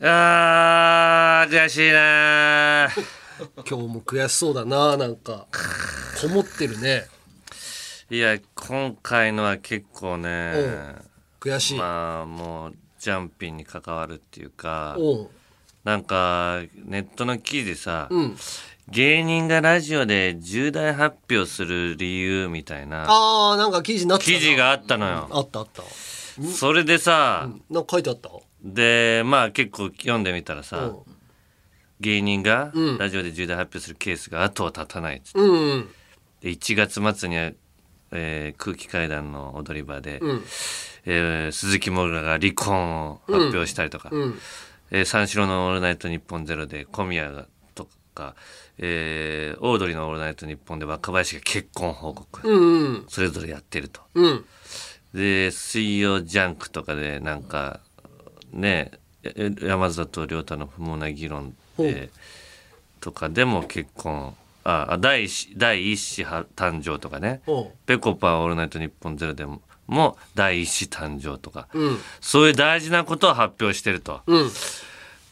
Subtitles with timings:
[0.00, 2.88] あー悔しいな
[3.68, 5.46] 今日も悔しそうだななんか。
[6.20, 7.06] こもってるね。
[8.10, 10.52] いや今回のは結構ね
[11.40, 15.30] 悔しい、まあもうジャンピンに関わるっていうかおう
[15.84, 18.36] なんかネットの記事でさ、うん。
[18.88, 24.38] 芸人がラジオで重大発表する理由みたいなあーなんか記事になってたな。
[24.38, 25.82] 記事があったのよ、あったあった。
[26.54, 28.28] それでさ、なんか書いてあった？
[28.74, 30.96] でまあ結構読んでみたらさ、うん。
[32.00, 32.98] 芸人がうん。
[32.98, 35.38] ラジオで重大発表するケースが後を絶たないっつって。
[35.40, 35.88] うんうん
[36.42, 37.50] で1月末には、
[38.12, 40.44] えー空気階段の踊り場で、うん。
[41.06, 44.38] えー鈴木もぐらが離婚を発表したりとか、うん。
[44.90, 48.34] えー三四郎の「オールナイトニッポンゼロで小宮がとか、
[48.78, 53.04] えーオードリーの「オールナイトニッポン」で若林が結婚報告、うんうん。
[53.08, 54.02] それぞれやってると。
[54.14, 54.44] うん。
[55.14, 57.80] で水曜ジャンクとかでなんか
[58.56, 58.90] ね
[59.22, 62.10] え山里と亮太の不毛な議論で
[63.00, 67.40] とかでも結婚ああ第一子第一子は誕生とかね。
[67.86, 71.98] ぺこぱオールナイトニッポンゼロでもも第一子誕生とか、うん。
[72.20, 74.22] そういう大事なことを発表してると。
[74.26, 74.50] うん。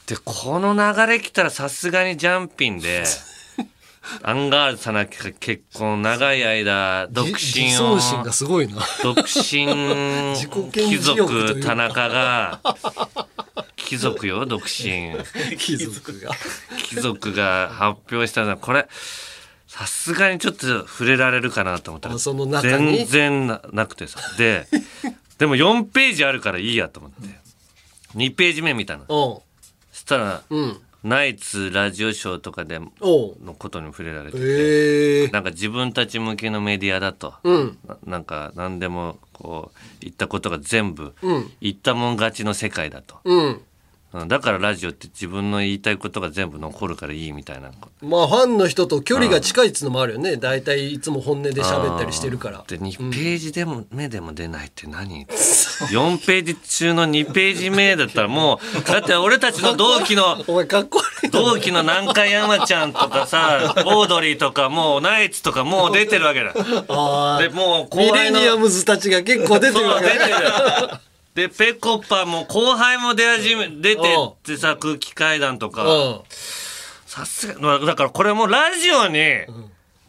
[0.06, 3.04] でこの流れ来たらさすがにジャンピンで
[4.22, 8.80] アンガールズ田中が結婚長い間独自身を自尊心がすごいな。
[9.02, 9.66] 独身
[10.72, 12.60] 貴族田中が
[13.76, 15.12] 貴族よ独身。
[15.58, 16.30] 貴族が。
[16.78, 18.88] 貴族が発表したのはこれ
[19.66, 22.16] さすがにちょっと触れられるかなと思ったら
[22.62, 24.20] 全然ななくてさ。
[24.38, 24.66] で
[25.38, 27.28] でも4ページあるからいいやと思って。
[28.16, 29.04] 2ページ目見たの。
[29.06, 29.42] そ
[29.92, 32.90] したらうんナイツラジオショーとかでの
[33.58, 35.28] ことに触れられててへえ。
[35.28, 37.78] なんか自分たち向けのメディアだと、うん。
[37.86, 41.52] ななんか何でもこう言ったことが全部うん。
[41.60, 43.60] 言ったもん勝ちの世界だと、うん
[44.14, 50.36] うんだからラジオって自分の言いたいことが全部残るからいいみたいなまあファンの人と距離が近いっつうのもあるよね。
[50.36, 52.64] 大体いつも本音で喋ったりしてるから。
[52.68, 60.44] で2ページでも目でも出ないって何4ページ中の2ページ目だったらもう だって俺たちの同期の
[61.32, 66.52] 同期の南海山ちゃんとかさオードリーとかもうナイツとかもう出てるわけだ。
[66.88, 70.34] あでもうミレニアムズたちが結構出てるわけそう出てる
[71.34, 75.84] でペコパも後輩も出始め出てってさ空気階段とか。
[75.84, 76.20] うん。
[77.06, 79.18] さすがまあだからこれもうラジオに、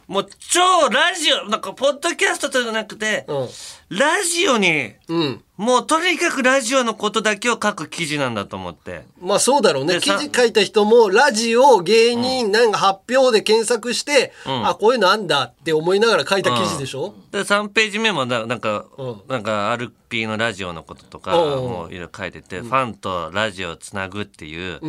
[0.07, 3.47] もう超ラジオなんかポッドキャストとじゃなくて、うん。
[3.89, 5.41] ラジオにうん。
[5.57, 9.05] もうとにかくラジオのことだけを書く記事なんだと思って。
[9.19, 9.99] まあそうだろうね。
[9.99, 14.67] 記事書いた人もラジオ芸人なんか発表で検索して、ん。
[14.67, 19.21] あこういうのあんだって思いながら書いた記事でしょ、で3ページ目もななんか、うん。
[19.27, 24.79] なんか RP のラジオのこととかうんもういろいろ書いてて、ファンとラジオをつなぐっていう、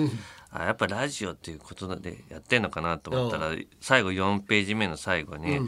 [0.60, 3.50] あやっぱラジオっていうことでやってんのかなと思ったら、
[3.80, 5.60] 最後4ページ目の最後に、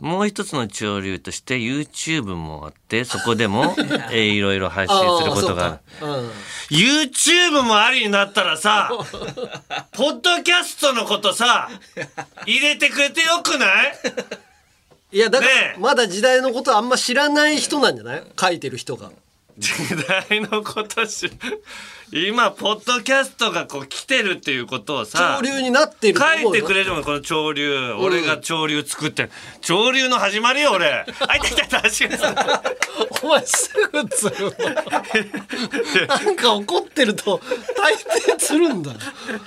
[0.00, 5.74] もう一つの潮流として YouTube もあってそこでも、えーいろいろ発信することがある。
[6.00, 6.32] うか。
[6.70, 8.90] YouTube もありになったらさ、
[9.92, 11.68] ポッドキャストのことさ、
[12.46, 13.92] 入れてくれてよくない？
[15.12, 18.24] うん、いやだから、まだ時代のことあんま知らない人なんじゃない？
[18.40, 19.10] 書いてる人が
[19.62, 19.72] 時
[20.28, 21.30] 代のことし、
[22.12, 27.92] 今、ポッドキャストがこう来てるっていうことをさ、潮流になってる書いてくれるもん、この潮流。
[27.94, 29.30] 俺が潮流作ってる。
[29.60, 30.88] 潮流の始まりよ、俺。
[30.88, 31.04] あ、
[31.36, 32.62] いたいたいた、足が
[33.22, 34.50] お前すぐつるの
[36.06, 37.40] なんか怒ってると
[37.76, 38.98] 大抵つるんだよ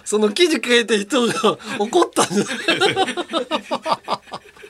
[0.03, 2.47] その記事書いた人が怒ったんだよい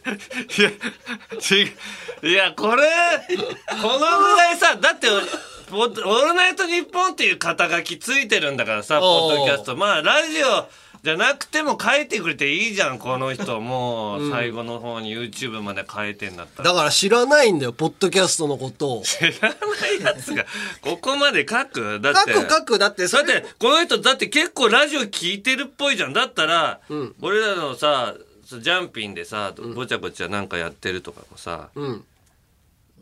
[0.05, 1.63] や、違
[2.23, 2.27] う。
[2.27, 2.83] いや、これ、
[3.81, 5.07] このぐらいさ、だって、
[5.69, 9.75] ポオールナイトニッポンっていう肩書きついてるんだからさ、ポッドキャスト。
[9.75, 10.67] まあ、ラジオ
[11.03, 13.59] じゃなくても書いてくれていいじゃん、この人。
[13.61, 16.69] もう、最後の方に YouTube まで書いてんだったら。
[16.69, 20.45] だから知らないんだよポッドキャストのことを知らないやつが、
[20.81, 21.99] ここまで書く？
[21.99, 22.33] だって。
[22.33, 26.13] 書く書くだってそれだって、この人、だって結構ラジオ聞いてるっぽいじゃん。
[26.13, 26.79] だったら、
[27.21, 32.05] 俺らのさ、ジャンピンでさ、ぼちゃぼちゃなんかやってるとかもさ、うん。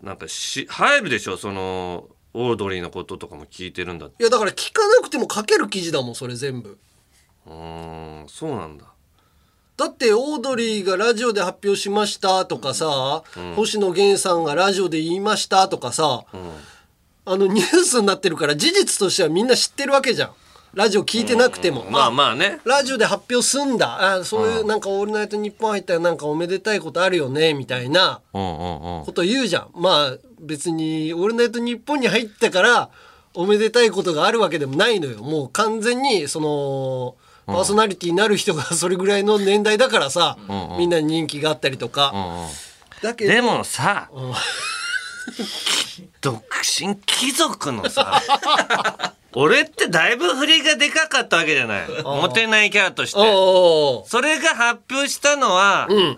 [0.01, 1.37] なんかし、入るでしょ？
[1.37, 4.23] その、オードリーのこととかも聞いてるんだって。
[4.23, 6.77] いやだから聞かなくても書ける記事だもんそれ全部。
[7.45, 8.85] うーん、そうなんだ。
[9.75, 13.23] だってオードリーがラジオで発表しましたとかさ、
[13.55, 16.25] 星野源さんがラジオで言いましたとかさ、
[17.25, 20.33] あのニュースになってるから事実としてはみんな知ってるわけじゃん
[20.73, 22.59] ラジオ聞いてなくても、まあまあね。
[22.65, 24.15] ラジオで発表すんだ。
[24.15, 28.21] あそういうなんか「オールナイトニッポン」入ったらなんかおめでたいことあるよねみたいな。
[28.33, 29.05] うんうんうん。
[29.05, 29.67] こと言うじゃん。
[29.75, 32.89] まあ別に「オールナイトニッポン」に入ったから
[33.35, 35.19] おめでたいことがあるわけでもないのよ。
[35.19, 37.15] もう完全にその
[37.45, 40.37] パーソナリティになる人がそれぐらいの年代だからさ、
[40.79, 42.13] みんなに人気があったりとか、
[43.01, 44.09] だけどでもさ、
[46.21, 48.21] 独身貴族のさ
[49.35, 51.87] 俺ってだいぶ振りがでかかったわけじゃない。
[52.03, 53.19] モテないキャラとして。
[53.19, 56.17] それが発表したのは、ん。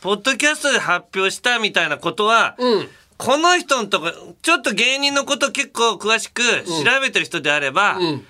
[0.00, 2.88] ポッドキャストで発表したみたいなことは、うん。
[3.16, 8.24] この人のとこちょっと芸人のこと結構詳しく調べてる人であれば、ん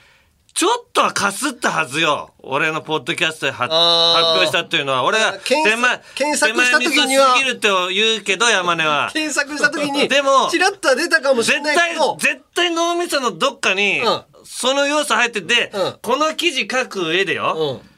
[0.56, 2.32] ちょっとはかすったはずよ。
[2.38, 5.04] 俺のポッドキャストで発表したっていうのは。
[5.04, 7.36] 俺が検手前検索した時には。
[7.36, 9.10] すぎると言うけど山根は。
[9.12, 12.16] 検索した時にでもチラッとは出たかもしれ絶対ないけど。
[12.18, 14.22] 絶対脳みそのどっかに、うん。
[14.44, 15.98] その要素入ってて、うん。
[16.00, 17.88] この記事書く上でよ、うん。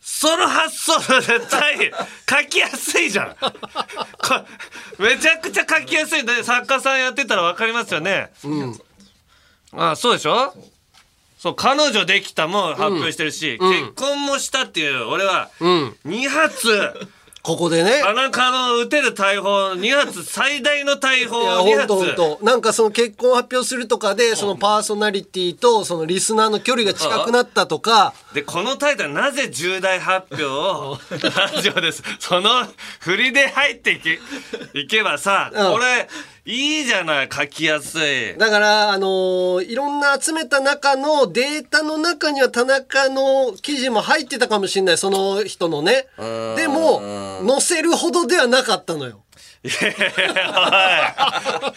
[0.00, 1.92] その発想は絶対
[2.28, 3.36] 書きやすいじゃん。
[3.36, 3.36] こ
[4.98, 6.24] めちゃくちゃ書きやすい。
[6.24, 8.32] んで作家さんやってたらわかりますよね。
[9.70, 10.52] あそうでしょ？
[11.42, 15.96] そう彼女できたも発表してるし、結婚もしたっていう俺はうん。
[16.06, 16.68] 2発。
[17.42, 18.00] ここでね。
[18.00, 28.14] 田中の打てる大砲2発最大の大砲いや2本発当本当なんかその結婚を発表するとかでそのパーソナリティとそのリスナーの距離が近くなったとか。
[28.34, 31.00] でこのタイトルなぜ重大発表を
[31.36, 32.04] ラジオです。
[32.20, 32.68] その
[33.00, 34.20] 振りで入っていけ
[34.78, 35.72] いけばさ、うん。
[35.72, 36.08] これ
[36.44, 38.36] いいじゃない書きやすい。
[38.36, 46.06] だからあのーいろんな集めた中のデータの中には田中の記事も入ってたかもしれないその人のね。
[46.20, 46.56] ん。
[46.56, 47.00] でも
[47.46, 49.22] 載せるほどではなかったのよ。
[49.62, 49.94] いやい
[50.36, 51.72] やおい。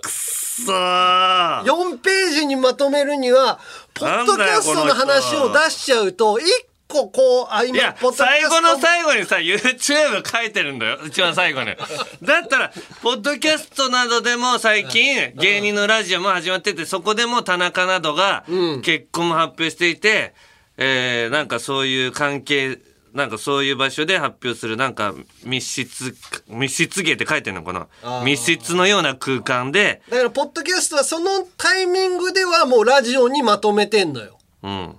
[0.00, 1.62] くっそー。
[1.64, 3.58] 4ページにまとめるには
[3.92, 6.42] ポッドキャストの話を出しちゃうと1
[6.88, 10.98] 個こうあ今いや最後の最後にさ YouTube 書いてるんだよ。
[11.06, 11.74] 一番最後に。
[12.22, 12.72] だったら
[13.02, 18.44] ポッドキャストなどでも最近芸人のラジオも始まっててそこでも田中などが
[18.82, 20.34] 結婚も発表していて、
[20.76, 22.78] えーなんかそういう関係
[23.14, 26.14] なんかそういう場所で発表するなんか密室
[26.48, 28.22] 密室芸って書いてるのかな？
[28.24, 30.02] 密室のような空間で。
[30.10, 34.38] だからポッドキャストはそのタイミングではもうラジオにまとめてんのよ。
[34.62, 34.96] うん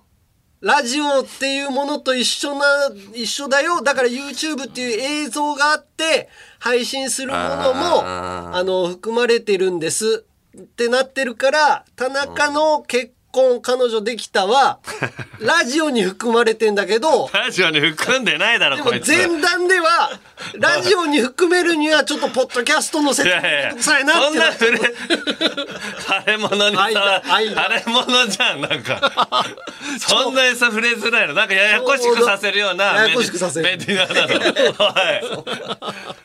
[0.59, 2.65] ラジオっていうものと一緒な、
[3.13, 3.81] 一緒だよ。
[3.81, 10.25] だから YouTube っていう映像があって、配信するものも、あの、含まれてるんです。
[10.59, 14.79] ってなってるから、田中の結婚、彼女できたは、
[15.39, 19.09] ラジオに含まれてんだけど、ラジオに含んでないだろでもこいつ。
[19.09, 20.11] 前段では、
[20.59, 24.95] ラジオに含めるにはちょっとポッドキャストの説いやいやいや明くさいなっそんなてなって触れ
[26.23, 29.45] 腫れ物にさ愛だ愛だ腫れ物じゃんなんか。
[29.99, 31.33] そんなにさ触れづらいの。
[31.33, 33.65] なんかややこしくさせるようなややこしくさせる。
[33.65, 35.43] メディナなの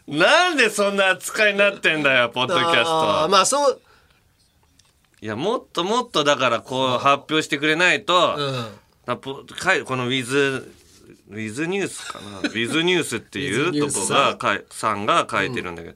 [0.08, 0.18] おい。
[0.18, 2.90] なんでそんな扱いになってんだよポッドキャスト。
[2.90, 3.80] あーまあそう、
[5.22, 9.16] いやもっともっとだからこう発表してくれないと、うん。
[9.16, 9.44] こ
[9.96, 10.72] のウィズ
[11.30, 12.40] ウィズニュースかな？
[12.40, 15.94] ウィズニュースっていうとこがかいさんが書いてるんだけど、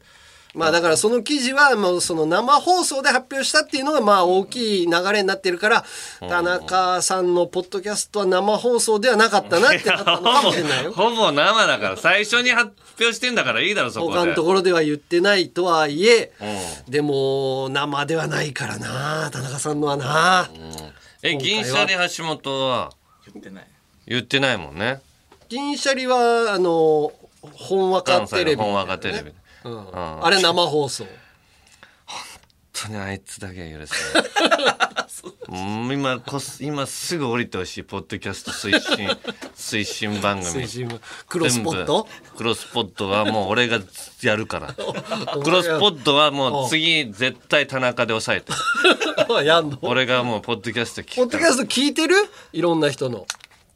[0.55, 5.85] まあだからその記事はもうその生放送で発表したっていうのがまあ大きい流れになってるから
[6.21, 10.93] 田中さんのポッドキャストは生放送ではなかったなってなったのかもしれないよ。
[10.93, 16.33] ほぼ生だから最初に発表してんだからいいだろそこで他のところでは言ってないとはいえ
[16.87, 20.49] うでも生ではないからな田中さんのはな。
[21.23, 21.57] え今回は。
[21.57, 22.91] 銀シャリ橋本は？
[23.33, 23.67] 言ってない。
[24.07, 25.01] 言ってないもんね。
[25.49, 29.33] 銀シャリはあの本和歌テレビ、関西の本和歌テレビ
[29.65, 29.73] うん。
[29.75, 30.25] ん。
[30.25, 31.05] あれ生放送。
[32.83, 34.29] 本当にあいつだけは許せない。
[35.49, 37.85] うん今こす今すぐ降りてほしい。
[37.85, 39.09] ポッドキャスト推進
[39.57, 40.67] 推進番組。
[41.29, 42.09] クロスポット？
[42.37, 43.79] クロスポットはもう俺が
[44.23, 44.75] やるから。
[45.43, 48.53] クロスポットはもう次絶対田中で抑えて。
[49.45, 49.77] やんの？
[49.77, 52.17] ポッ俺がもうポッドキャスト聞くからドキャスト聞いてる？
[52.53, 53.27] いろんな人の。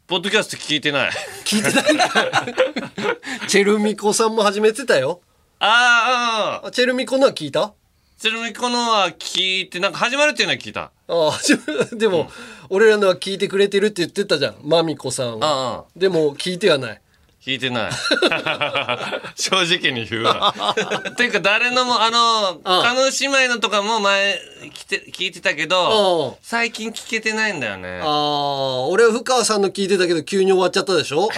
[0.08, 1.10] ポッドキャスト聞いてない。
[1.44, 3.48] 聞いてない。
[3.48, 5.20] チェルミコさんも始めてたよ。
[5.60, 7.74] ああチェルミコのは聞いた？
[8.20, 10.90] ーちなみにこのは聞いてなんか始まるっていうのは聞いた？
[11.08, 11.54] ああ、始
[11.92, 12.30] めでも、
[12.68, 14.56] 俺らのは聞いてくれてるって言ってたじゃん。
[14.62, 15.46] マミコさんは。
[15.48, 15.84] ああ。
[15.96, 17.00] でも、聞いてはない。
[17.44, 17.90] 聞いてない。
[19.34, 20.54] 正直に言うわ。
[21.16, 22.82] ていうか誰のもあのああ。
[22.82, 24.38] 叶姉妹のとかも前
[24.74, 28.00] 来て聞いてたけあどあ最近聞けてないんだよね。
[28.02, 31.22] ああ、俺は深川さんの聞いてたけど、急に終わっちゃったでしょ？
[31.24, 31.30] うん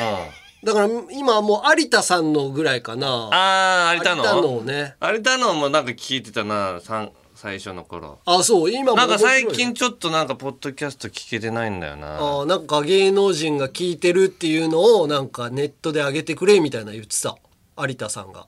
[0.65, 3.29] だから、今はもう有田さんのぐらいかな。
[3.33, 4.23] ああ有田の？
[4.23, 4.95] 有田のね。
[5.03, 8.21] 有田のもなんか聞いてたなさん最初の頃。
[8.25, 12.19] あそう、今もなんか最近ちょっとなんかポッドキャスト聞けてないんだよな。
[12.19, 17.37] ああなんか芸能人が聞いてるっていうのをなんかネットで上げてくれみたいな言ってた。
[17.77, 18.47] 有田さんが。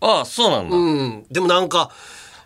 [0.00, 1.26] ああそうなんだ、うん。
[1.30, 1.92] でもなんか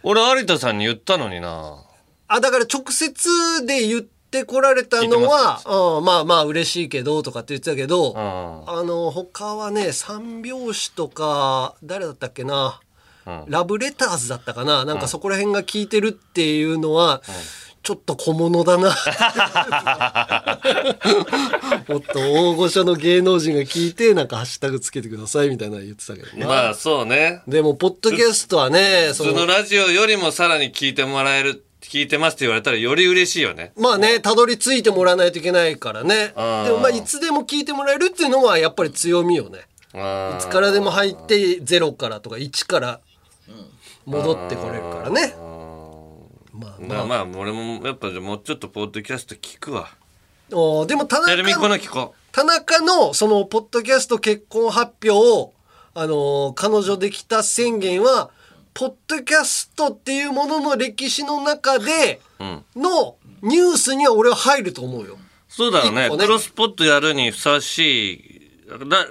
[0.03, 1.83] 俺有田さんに言ったのにな。
[2.27, 5.61] あ、だから直接で言ってこられたのは、
[5.99, 8.16] うん、まあまあ嬉しいけどとかって言ってたけど、ん。
[8.16, 12.80] あの、他はね、三拍子とか、誰だったっけな、
[13.47, 17.23] ラブレターズだったかな、なんかそこら辺が聞いてるっていうのは、
[17.82, 18.88] ちょっと小物だな。
[21.88, 26.47] もっと大御所の芸能人が聞いて、なんかハッシュタグつけてくださいみたいなの言ってたけどな。
[26.47, 27.40] まあそうね。
[27.49, 33.73] でも、ポッドキャストはね、そ普通のラジオよりもさらに聞いてもらえる聞いてますって言われたらより嬉しいよね。
[33.76, 36.35] まあね、たどり着いてもらわないといけないからね。
[36.37, 39.61] でもまあ、いつでも聞いてもらえるっていうのはやっぱり強みよね。
[39.95, 43.00] あいつからでも入って0からとか1から
[44.04, 45.35] 戻ってこれるからね。
[46.52, 49.88] まあーまあまあ俺もやっぱもうちょっとポッドキャスト聞くわ。
[50.52, 55.54] おーでも田中の田中のそのポッドキャスト結婚発表を、
[55.95, 58.30] あのー彼女できた宣言は、
[58.78, 62.64] ポッドキャストっていうものの歴史の中でん。
[62.76, 65.14] のニュースには俺は入ると思うよ。
[65.14, 65.16] う
[65.49, 66.16] そうだろうねね。
[66.16, 68.40] クロスポットやるにふさわしい。
[68.68, 69.06] だ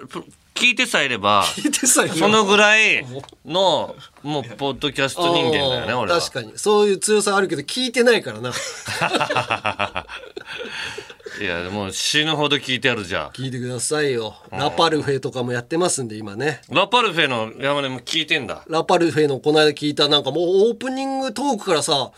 [0.57, 3.05] 聞いてさえいれば聞いてさえそのぐらい
[3.45, 6.19] のもうポッドキャスト人間だよねあー俺は。
[6.19, 6.53] 確かに。
[6.57, 8.51] そういう強さあるけど聞いてないからな。
[11.39, 13.29] いやもう死ぬほど聞いてやるじゃん。
[13.29, 14.35] 聞いてくださいよ。
[14.51, 16.61] ラパルフェとかもやってますんで今ね。
[16.69, 18.63] ラパルフェの山根も聞いてんだ。
[18.67, 22.11] ラパルフェのこの間聞いたなんかもうオープニングトークからさ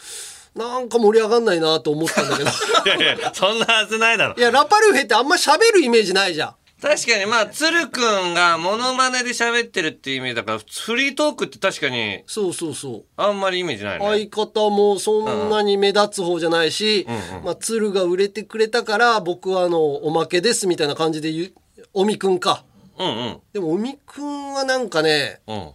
[0.55, 2.49] なんか盛り上がんないなと思ったんだけど。
[2.97, 4.35] いやいやそんなはずないだろ。
[4.37, 13.03] いやラパルフェってあんま喋るイメージないじゃん確かにまあ鶴くんがモノマネで喋ってるっていうイメージだからフリートークって確かにそうそうそう。
[13.17, 14.05] あんまりイメージないね。
[14.05, 17.05] 相方もそんなに目立つ方じゃないし、
[17.43, 21.53] まあ、鶴が売れてくれたから僕はあのおまけですみたいな感じで言う
[21.93, 22.63] おみくんか。
[22.97, 23.39] うんうん。
[23.51, 25.71] でもおみくんはなんかねうん。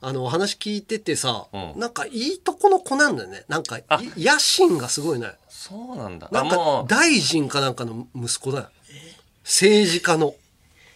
[0.00, 1.80] あの話聞いててさ、うん。
[1.80, 3.44] なんかいいとこの子なんだよね。
[3.48, 3.84] なんかい
[4.16, 6.28] 野心がすごいねそうなんだ。
[6.32, 8.68] なんか大臣かなんかの息子だよ
[9.48, 10.34] 政治家の。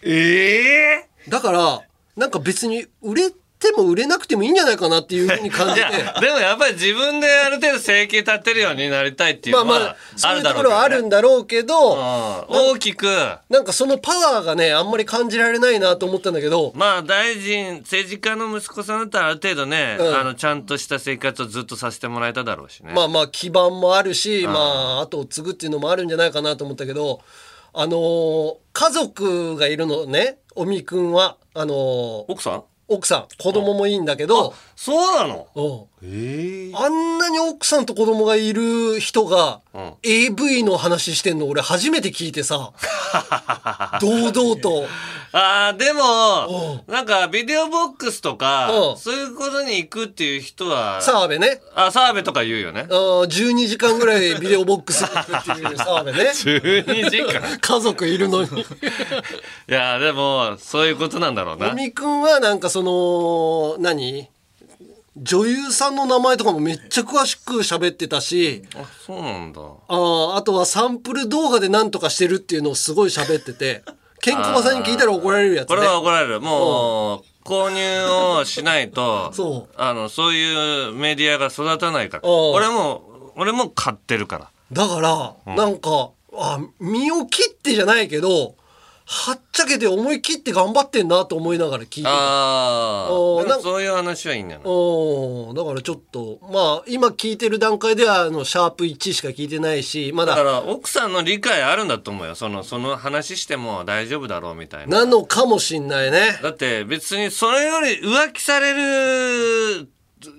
[0.03, 1.81] ええだから
[2.15, 5.89] なんか別に売れても売れなくてもいいんじゃないかなっていうふうに感じて。
[6.21, 11.75] でもやっぱり自分である程度生計立てるようになりたいっていうのはまあまあそういうところはあるんだだろうけど、
[12.47, 13.07] 大きく。
[13.49, 16.73] なんかそのパワーがねあんまり感じられないなと思ったんだけど。
[16.75, 20.15] まあ大臣政治家の息子さんだったらある程度ね、うん。
[20.15, 27.21] あのちゃんとした生活をずっとさせてもらえただろうしね、まあまあ基盤もあるし、まあ後を継ぐっていうのもあるんじゃないかなと思ったけど
[27.73, 32.63] あのー家族がいるのねおみくんはあのー奥さん？
[32.87, 33.27] 奥さん。
[33.41, 35.47] 子供もいいんだけど、そうなの？
[35.55, 39.93] うんええあんなに奥さんと子供がいる人が、ん。
[40.03, 42.73] AV の話してんの俺初めて聞いてさ。
[44.01, 44.85] 堂々と。
[45.35, 48.97] ああでうもなんかビデオボックスとかうん。
[48.97, 51.61] そういうことに行くっていう人は澤部ね。
[51.73, 52.85] あ澤部とか言うよね。
[52.89, 56.19] あー12時間ぐらいビデオボックスに行くっていう 澤部ね。
[56.33, 58.61] 12時間家族いるのに。
[58.61, 58.65] い
[59.67, 61.69] やでもそういうことなんだろうな。
[61.69, 64.27] おみくんはなんかその何？
[65.15, 69.61] 女優さんの名前とかもめっちゃ詳しく喋ってたしあそうなんだ。
[69.61, 73.83] あーあとはサンプル動画で何とかしてるっていうのをすごい喋ってて
[74.21, 75.75] ケンコバさんに聞いたら怒られるやつね。
[75.75, 76.41] これは怒られる。
[76.41, 79.73] もう購入をしないと そう。
[79.77, 82.27] あのそういうメディアが育たないから。
[82.27, 82.35] うん。
[82.53, 83.03] 俺も
[83.35, 84.49] 俺も買ってるから。
[84.71, 84.99] だか
[85.45, 88.55] ら、なんかあ身を切ってじゃないけど
[89.05, 92.09] はっちゃけて思い切って頑張ってんなと思いながら聞いてた。
[92.09, 93.07] ああ
[93.61, 94.69] そういう話はいいんだよな。
[94.69, 102.35] うんだからちょっとまあ今聞いてる段階ではあのシャープ1しか聞いてないしまだだから奥さんの理解あるんだと思うよ。
[102.35, 104.99] そのその話しても大丈夫だろうみたいな。
[104.99, 106.39] なのかもしんないね。
[106.41, 108.73] だって別にそれより浮気され
[109.81, 109.89] る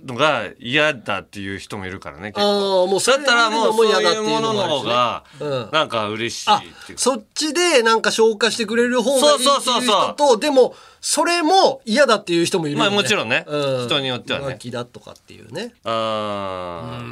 [0.07, 2.85] のが嫌だっていう人もいるからね結あ構。
[2.85, 5.69] あもうそれだったらもうそういうものの方がうん。
[5.73, 6.99] なんか嬉しいあっていう。
[6.99, 10.17] そっちでなんか消化してくれる方がいいっていうそうそうそう人そう。
[10.17, 12.91] とでもそれも嫌だっていう人もいるよね。
[12.91, 13.45] まあもちろんね。
[13.47, 13.87] うん。
[13.87, 14.47] 人によってはね。
[14.47, 15.75] 浮気だとかっていうね。
[15.85, 17.03] ああ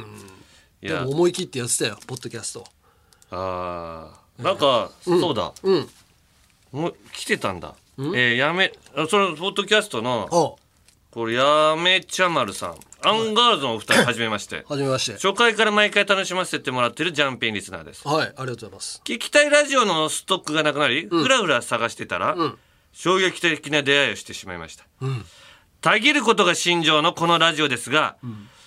[0.81, 0.99] いや。
[0.99, 2.65] でも思い切ってやってたよポッドキャスト。
[3.31, 4.43] あー。
[4.43, 5.51] なんかそうだ。
[5.63, 5.89] うん。
[6.71, 7.75] もう来てたんだ。
[7.99, 10.62] えーやめあそのポッドキャストのあ
[11.13, 12.75] これやめちゃまるさん。
[13.03, 14.65] アンガールズのお二人はじめまして。
[14.67, 15.13] はじめまして。
[15.13, 18.07] 初回から毎回楽しませてもらってるジャンピンリスナーです。
[18.07, 18.99] はいありがとうございます。
[19.05, 22.57] 聞きたいラジオのストックがなくなり、ふらふら探してたら、ん。
[22.93, 25.23] 衝撃的な出会いをしてしまいました、ん。
[25.81, 28.15] たぎることが信条のこのラジオですが、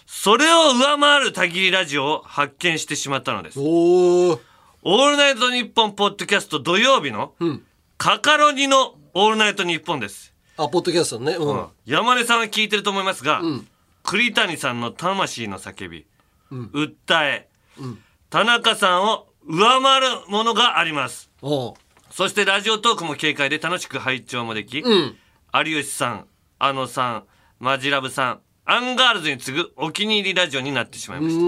[0.07, 3.59] それを上回るたぎりラジオを発見してしまったのです。
[3.59, 4.39] おー。
[4.83, 7.61] オールナイトニッポンポッドキャスト土曜日の、ん。
[7.99, 11.37] カカロニのオールナイトニッポンです、あポッドキャストのね。
[11.37, 11.67] うん、うん。
[11.85, 13.67] 山根さんは聞いてると思いますが、ん。
[14.03, 16.07] 栗谷さんの魂の叫び。
[16.51, 17.49] 訴え、
[18.31, 21.31] 田中さんを上回るものがあります。
[22.11, 25.17] そしてラジオトークも軽快で楽しく拝聴もでき、うん。
[25.53, 26.27] 有吉さん、
[26.59, 27.25] あのさん、
[27.59, 31.41] マヂラブさん、アンガールズに次ぐお気に入りラジオになってしまいました。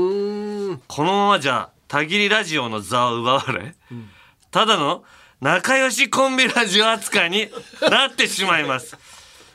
[0.87, 3.75] このままじゃ、たぎりラジオの座を奪われ、
[4.51, 5.05] ただの
[5.41, 7.49] 仲良しコンビラジオ扱いに
[7.89, 8.97] なってしまいます。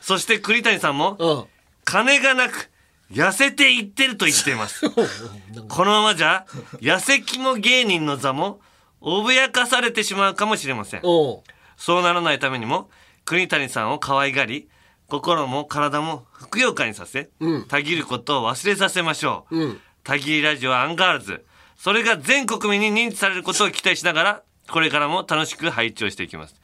[0.01, 1.45] そして栗谷さんも、うん。
[1.83, 2.71] 金がなく、
[3.11, 4.89] 痩せていってると言っています。
[4.89, 6.45] このままじゃ、
[6.79, 8.61] 痩せ肝芸人の座も、
[9.01, 11.01] 脅かされてしまうかもしれません。
[11.01, 12.89] そうならないためにも、
[13.25, 14.69] 国谷さんを可愛がり、
[15.09, 19.57] 心も体もふくよかにさせ、うんたぎることを忘れさせましょう。
[19.57, 21.45] うんたぎりラジオアンガールズ。
[21.77, 26.55] それが全国民に認知されることを期待しながら、これからも楽しく拝聴していきます。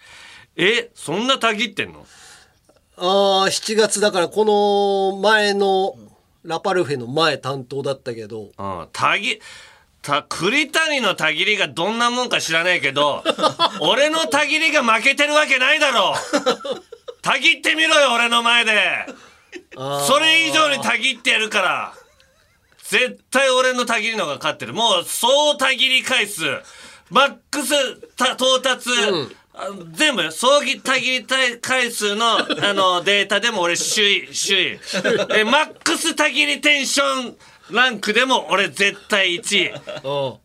[0.55, 2.05] え、そんなたぎってんの？
[2.97, 4.43] ああ、7月だからこ
[5.13, 5.95] の前の
[6.43, 9.39] ラパルフェの前担当だったけど、うん、たぎ、
[10.01, 13.23] た、栗谷のたぎりがどんなもんか知らないけど、
[13.81, 17.21] 俺のたぎりが負けてるわけないだろう。
[17.21, 19.05] たぎってみろよ、俺の前で。
[20.07, 21.93] それ以上にたぎってやるから
[22.83, 24.73] 絶対俺のたぎりの方が勝ってる。
[24.73, 26.43] もう、総たぎり回数、
[27.09, 27.73] マックス
[28.15, 28.89] た到達、
[29.53, 31.25] あ全部よ、総ぎたぎり
[31.61, 34.79] 回数の、あの、データでも俺首位、首位。
[35.39, 37.37] え、マックスたぎりテンション
[37.71, 39.69] ランクでも俺絶対1位。
[39.69, 39.79] うん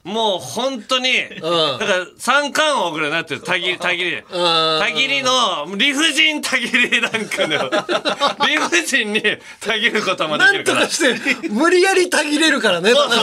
[0.05, 4.23] もう本当に、だから三冠王ぐらいになってる、たぎり、たぎり。
[4.23, 7.71] たぎりの、理不尽たぎりランクの、
[8.47, 9.23] 理不尽に
[9.61, 10.81] たぎることもできるから。
[10.83, 12.91] とかして無理やりたぎれるからね。
[12.91, 13.19] そうそう。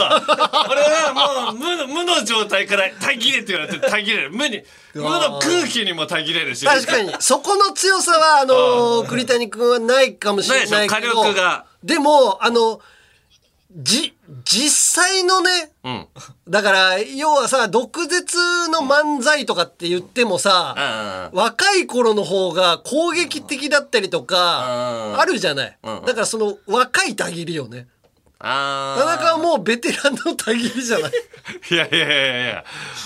[0.70, 4.30] 俺はもう無の無の状態からたぎれって言われてたぎれる。
[4.30, 4.62] 無に、
[4.94, 6.66] 無の空気にもたぎれるし。
[6.66, 7.14] 確かに。
[7.20, 10.76] そこの強さは、あのー栗谷君はないかもしれないけど。
[10.76, 12.80] ないでしょ火力がでも、あの、
[13.74, 14.14] じ、
[14.44, 16.06] 実際のね、うん。
[16.48, 18.36] だから、要はさ、毒舌
[18.68, 25.78] の漫才とかって言ってもさ、あ若い頃の方が攻撃的だったりとか、うんあるじゃない。
[25.82, 27.86] うんだからその若いたぎりよね。
[28.38, 28.96] あ。
[28.98, 31.12] 田中はもうベテランのたぎりじゃない。
[31.70, 32.64] いやいやいやいや。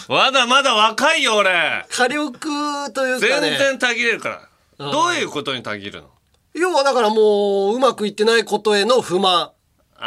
[0.09, 1.87] まだまだ若いよ俺。
[1.91, 3.51] 火力というかね。
[3.51, 4.91] 全然たぎれるから。
[4.91, 6.09] どういうことにたぎるの？
[6.55, 9.51] 要はだからもう、うまくいってないことへの不満。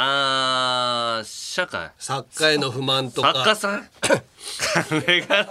[0.01, 1.91] あー、社会。
[1.97, 3.33] 作家への不満とか。
[3.33, 3.89] 作家さん
[5.01, 5.45] 金が、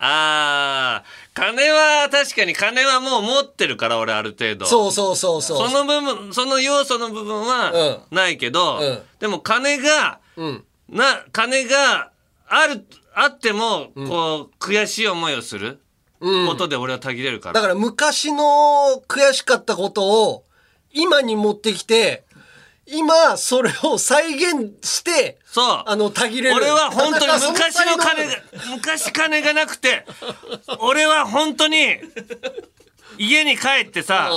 [0.00, 4.66] あー、金は確かに金はもう持ってるから俺ある程度。
[4.66, 5.68] そうそうそうそう。
[5.68, 10.64] その部分、その要素の部分はうないけど、うんでも金が、うん。
[10.88, 12.10] な、金が
[12.48, 15.80] ある、あっても、こう、悔しい思いをする
[16.18, 17.52] ことで俺はたぎれるから。
[17.52, 20.44] だから昔の悔しかったことを
[20.92, 22.24] 今に持ってきて、
[22.92, 25.82] 今それを再現して、そう。
[25.86, 26.56] あの、たぎれる。
[26.56, 28.42] 俺は本当に昔の金が才、
[28.74, 30.04] 昔金がなくて、
[30.80, 31.98] 俺は本当に、
[33.18, 34.30] 家に帰ってさ、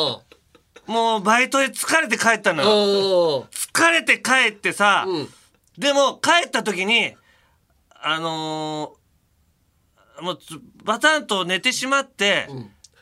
[0.86, 3.48] もうバイトで疲れて帰ったのよ。
[3.52, 5.34] 疲れて帰ってさ、うん
[5.76, 7.16] でも帰った時に、
[8.00, 9.04] あのー
[10.22, 12.48] もうつバタンと寝てしまって、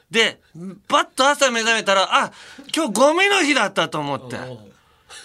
[0.10, 0.40] で、
[0.88, 2.32] バッと朝目覚めたら、あ、
[2.74, 4.38] 今日ゴミの日だったと思って。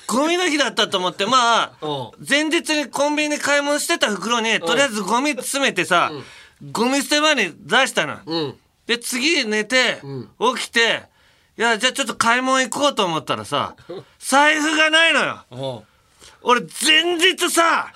[0.07, 6.11] ゴミの日だったと思って、まあう、前日にコンビニで買い物してた袋に、とりあえずゴミ詰めてさ、
[6.73, 8.19] ゴミ捨て場に出したの。
[8.25, 8.55] うん。
[8.87, 10.01] で、次寝て、
[10.57, 11.03] 起きて、
[11.59, 13.75] いや、じゃあちょっと買い物行こうと思ったらさ、
[14.19, 15.45] 財布がないのよ。
[15.51, 15.87] うん。
[16.43, 17.93] 俺前日さ、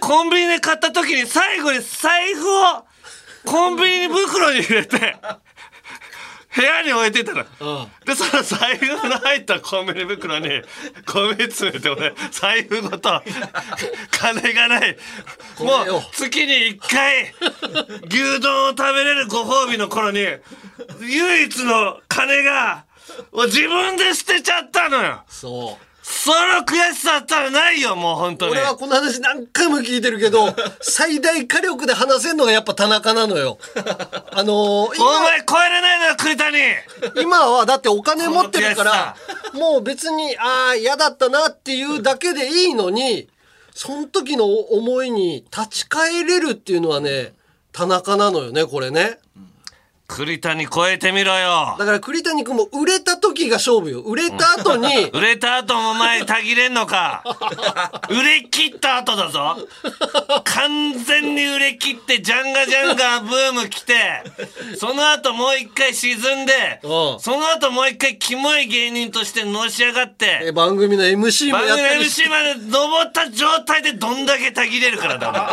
[0.00, 2.84] コンビニで買った時に最後に財布を
[3.44, 5.16] コンビニ袋に入れて、
[6.54, 7.44] 部屋に置いてたの。
[8.04, 10.48] で、その財布の入ったコンビニ袋に
[11.06, 13.22] ゴミ詰めて俺、財布ごと、
[14.10, 14.96] 金がない。
[15.60, 17.32] もう月に一回、
[18.08, 20.18] 牛丼を食べれるご褒美の頃に、
[21.00, 22.84] 唯一の金が、
[23.32, 25.22] もう自分で捨てちゃったのよ。
[25.28, 25.89] そう。
[26.10, 28.52] その悔しさったらないよ、もう本当に。
[28.52, 33.58] 俺はこの話何回も聞いてるけど、 最大火力で話せるのがやっぱ田中なのよ。
[34.32, 36.58] あのーお前超えれないのよ、栗谷
[37.16, 39.16] 今今はだってお金持ってるから、
[39.54, 43.28] もう別に、ああ、嫌だったなっていうだけでいいのに、
[43.72, 47.34] その時の思いに立ち返れるっていうのはね、
[47.72, 49.18] 田中なのよね、これね。
[50.10, 51.76] 栗谷超えてみろよ。
[51.78, 54.00] だから栗谷君も売れた時が勝負よ。
[54.00, 57.22] 売れた後に売れた後も前たぎれんのか。
[58.10, 59.56] 売れ切った後だぞ。
[60.44, 63.94] 完全に売れ切ってジャンガジャンガブーム来て
[64.78, 67.20] その後もう一回沈んでうん。
[67.20, 72.16] その後もう一回キモい芸人としてのし上がってえ番組の MC も番組やったりし。
[72.24, 75.50] て MC まで登った状態でどんだけたぎれるからだお前。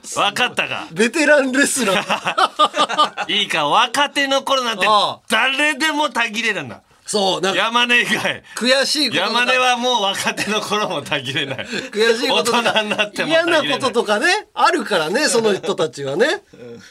[0.30, 0.86] 分かったか？
[0.90, 4.86] ベテランレスラー いいか若手の頃なんて
[5.28, 8.42] 誰でもたぎれるんだそうなんか山根以外。
[8.54, 11.66] 悔しいこと山根はもう若手の頃もたぎれない。
[11.90, 14.26] 悔しいことと大か人になっても嫌なこととかね。
[14.54, 16.40] あるからねその人たちはね。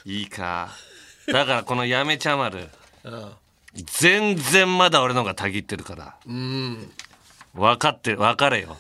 [0.04, 0.72] いいか。
[1.28, 2.68] だからこのやめちゃまる。
[3.06, 3.32] うん。
[3.86, 6.16] 全然まだ俺の方がたぎってるから。
[6.28, 6.92] うん。
[7.54, 8.78] 分かって分かれよ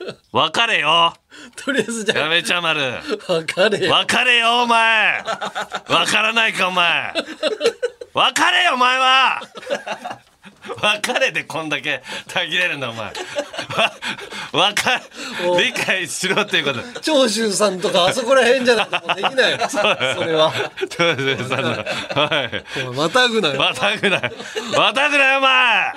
[0.32, 1.14] 分かれよ。
[1.56, 2.98] とりあえずじゃやめちゃまる。
[2.98, 3.94] あ分かれよ。
[3.94, 5.22] 分かれよお前。
[5.86, 7.14] 分からないかお前。
[8.12, 9.40] 分かれよお前は
[10.82, 13.06] 別れでこんだけたぎれるんだお前。
[13.06, 13.12] わ
[14.52, 15.00] わか
[15.58, 17.00] 理解しろっていうこと。
[17.00, 19.58] 長州さんとかあそこら辺じゃなくてもできないよ。
[19.68, 20.52] それは。
[20.88, 21.70] 長州さんの。
[21.70, 22.96] はい。
[22.96, 23.58] またぐなよ。
[23.58, 24.20] またぐな
[24.76, 25.94] またぐなよお前。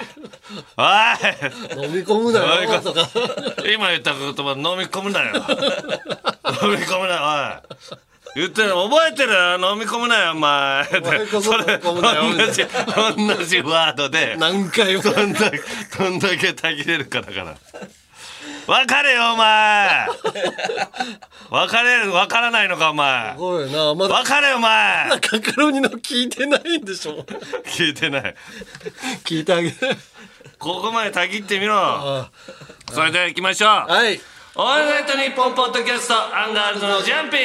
[0.78, 1.86] おい。
[1.86, 3.10] 飲み込むなよとか。
[3.74, 5.34] 今言った言葉飲み込むなよ。
[5.36, 9.34] 飲み込むなよおい言ってる覚えてる？
[9.60, 10.88] 飲み込むなよお前。
[10.90, 12.66] 前こそそれ飲み込むなよ同じ
[13.38, 14.36] 同じワードで。
[14.40, 15.04] 何回も。
[15.04, 15.60] どんだけ
[15.98, 17.56] どんだけたぎれるかだから
[18.66, 20.08] 別れよお前。
[21.52, 23.34] 別れる分からないのかお前。
[23.34, 23.94] すごいな。
[23.94, 25.10] まだ別れよお前。
[25.20, 27.26] カカロニの聞いてないんでしょ。
[27.66, 28.36] 聞いてない。
[29.26, 29.76] 聞いてあげる。
[30.58, 31.76] ここまでたぎってみろ。
[31.78, 32.32] あ。
[32.92, 33.70] それでは行きましょう。
[33.70, 34.20] はい。
[34.56, 37.40] オールナイトニッポンポッドキャストアンガールズのジャンピン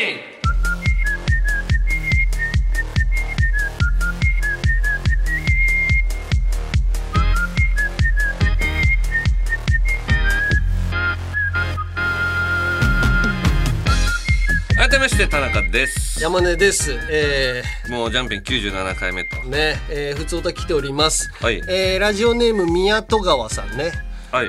[14.88, 16.22] 改めまして田中です。
[16.22, 16.98] 山根です。
[17.10, 19.36] えもうジャンピン97回目と。
[19.36, 21.30] ー、ねえー、普通歌来ております。
[21.42, 21.58] はい。
[21.68, 23.92] えー、ラジオネーム宮戸川さんね。
[24.32, 24.46] はい。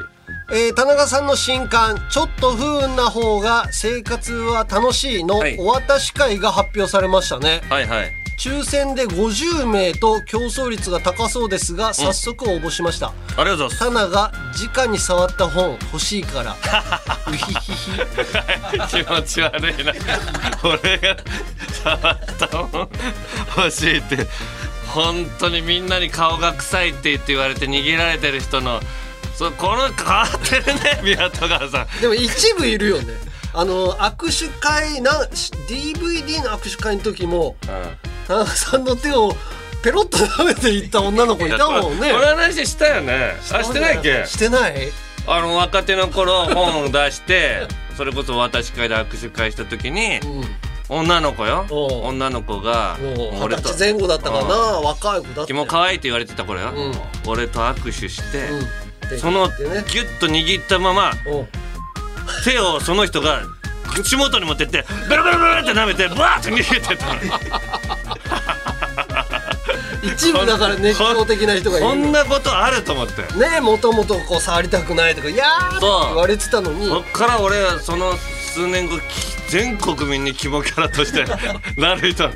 [0.53, 5.57] えー、田中さんの新刊「ちょっと不運な方が生活は楽しい」のはい。
[5.59, 13.79] お渡し会が発表されましたね、はいはい抽選で50名と競争率が高そうですが早速応募しました、ありがとうございます。
[13.79, 14.31] タナが
[14.75, 16.55] 直に触った本欲しいから。
[17.27, 17.91] うひひひ
[18.87, 19.93] 気持ち悪いな。
[20.63, 21.17] 俺が
[21.83, 22.89] 触ったもん
[23.57, 24.25] 欲しいって。
[24.87, 28.79] 本当にみんなに顔が臭いって言って言われて逃げられてる人の
[29.35, 32.01] そうこの変わってるね 宮戸川さん。
[32.01, 33.13] でも一部いるよね。
[33.53, 35.11] あの握手会な
[35.67, 37.57] DVD の握手会の時も
[38.29, 39.31] 田中さんの手を
[39.81, 42.11] ペロッと舐めていった女の子いたもんね。
[42.11, 43.33] この話したよね。
[43.51, 44.23] あしてないっけ？
[44.27, 44.91] してない。
[45.25, 50.55] あの若手の頃本を出して それこそ私会で握手会した時にうん。
[50.89, 51.65] 女の子よ。
[52.03, 52.97] 女の子が
[53.41, 54.55] 俺と前後だったかな。
[54.55, 56.99] 若い子だった君も可愛いって言われてた頃よ、うん。
[57.25, 58.47] 俺と握手して、
[59.11, 59.19] うん。
[59.19, 61.47] そのギュッと握ったままお
[62.43, 63.41] 手をその人が
[63.91, 67.13] 口元に持ってってベロベロベロって舐めてバーって逃げてったの
[70.01, 76.87] 一部だから熱狂的な人がいこんるなことあると思ってねもともとこう触りたくないとか「いやー」って言われてたのに。
[76.87, 78.13] そっから俺はその
[78.53, 79.03] 数年後き
[79.49, 81.25] 全国民に肝キャラとして
[81.79, 82.29] なる人。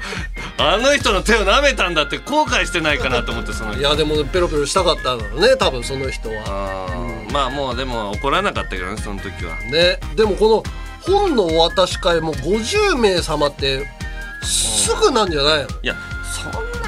[0.58, 3.80] あの人の手を舐めたんだって後悔してないかなと思ってその人。
[3.80, 6.44] いやでもペロペロしたかったんだろうね多分その人は。
[6.46, 7.32] あー。
[7.32, 9.56] まあもうでも怒らなかったけどねその時は。
[9.72, 10.00] ね。
[10.16, 10.64] でもこ
[11.08, 13.88] の本のお渡し会も50名様って
[14.44, 15.68] すぐなんじゃないの？
[15.82, 15.96] いや
[16.34, 16.83] そんな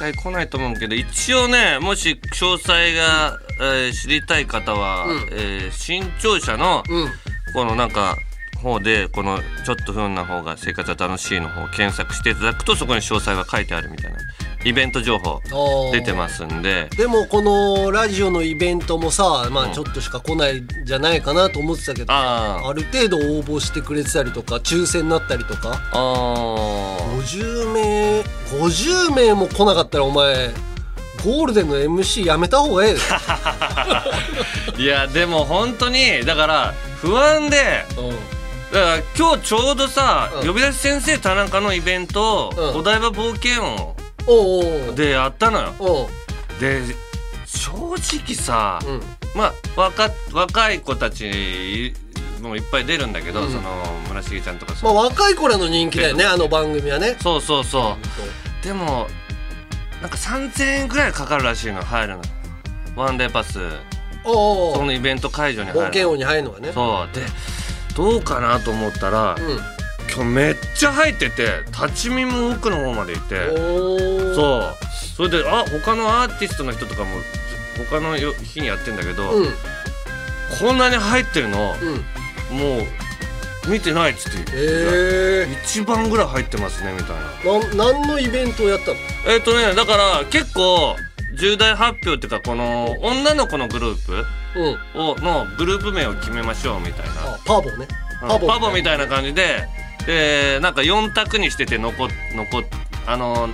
[0.00, 5.28] の渡し会来ないと思うけど一応ねもし詳細が、えー知りたい方は、うん。
[5.32, 7.08] えー新潮社のうん。
[7.54, 8.16] このなんか
[8.56, 14.18] 方でこの「ちょっと不運な方が生活は楽しい」の方を検索していただくとそこに詳細が書いてあるみたいな
[14.64, 15.40] イベント情報
[15.92, 16.88] 出てますんで。
[16.96, 22.68] でもこのラジオのイベントもさまうんあちょっとしか来ないんじゃないかなと思ってたけどあー。
[22.68, 25.80] ある程度応募してくれてたりとか抽選になったりとか。
[25.92, 26.96] あー。
[27.22, 28.20] 50名
[28.60, 30.50] 50名も来なかったらお前
[31.24, 32.98] ゴールデンの MC やめた方がええよ。
[34.78, 37.84] いやでも本当にだから不安で
[38.76, 40.46] だから今日ちょうどさ、うん。
[40.46, 42.80] 呼び出し先生田中のイベントを、うん。
[42.80, 45.72] お台場冒険王おうおうでやったのよ。
[45.78, 46.08] おう。
[46.60, 46.82] で
[47.46, 49.00] 正直さ、うん。
[49.34, 51.94] まあ若若い子たち
[52.42, 53.50] もいっぱい出るんだけど、うん。
[53.50, 57.16] その村重ちゃんとかさ、まあ若い子らの人気だよねあの番組はね。
[57.22, 57.96] そうそうそ
[58.62, 58.62] う。
[58.62, 59.06] でも
[60.02, 62.22] なんか3000円くらいかかるらしいの入るの。
[62.94, 63.58] ワンデーパス。
[64.22, 66.72] おおそのイベント会場に入る冒険王に入るのがね。
[66.72, 67.14] そう。
[67.14, 67.22] で
[67.96, 69.58] どうかなと思ったら、うん。
[70.14, 73.48] 今日めっちゃ入ってて立ち見も奥の方までいて。
[74.34, 74.76] そう。
[75.16, 77.10] それであ他のアーティストの人とかも
[77.90, 79.46] 他のよ日にやってんだけど、うん。
[80.60, 81.74] こんなに入ってるの
[82.50, 82.58] うん。
[82.58, 87.16] もう見てないっつってえ一番ぐらい入ってますねみたい
[87.76, 87.92] な。
[87.92, 88.96] 何のイベントをやったの？
[89.26, 90.94] えっ、とねだから結構
[91.36, 94.24] 重大発表っていうかこの女の子のグループうん
[94.94, 97.34] をのグループ名を決めましょうみたいな。
[97.34, 97.86] あパボね。
[98.22, 98.28] うん。
[98.28, 99.68] パボパボみたいな感じで
[100.06, 102.64] でなんか4択にしてて残残
[103.06, 103.48] あの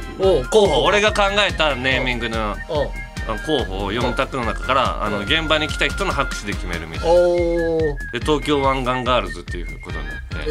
[0.51, 0.85] 候補。
[0.85, 2.57] 俺が考えたネーミングの
[3.47, 7.15] 候補を4択の中からあの現場に来た人の拍手で決めるみたいな。
[8.13, 10.23] で東京湾岸ガールズっていうことになって。
[10.49, 10.51] え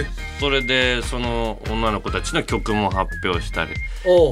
[0.00, 0.06] ー、
[0.40, 3.74] それでその女の子たちの曲も発表したり。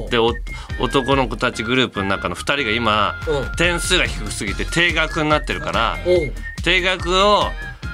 [0.09, 0.33] でお
[0.79, 3.55] 男の子たちグループの中の2人が今うん。
[3.55, 5.97] 点数が低すぎて定額になってるから
[6.63, 7.43] 定額を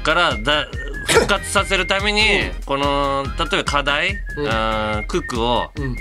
[0.03, 0.67] からだ
[1.07, 5.05] 復活させるためにこの例えば課題、うん。
[5.07, 5.95] クックをうん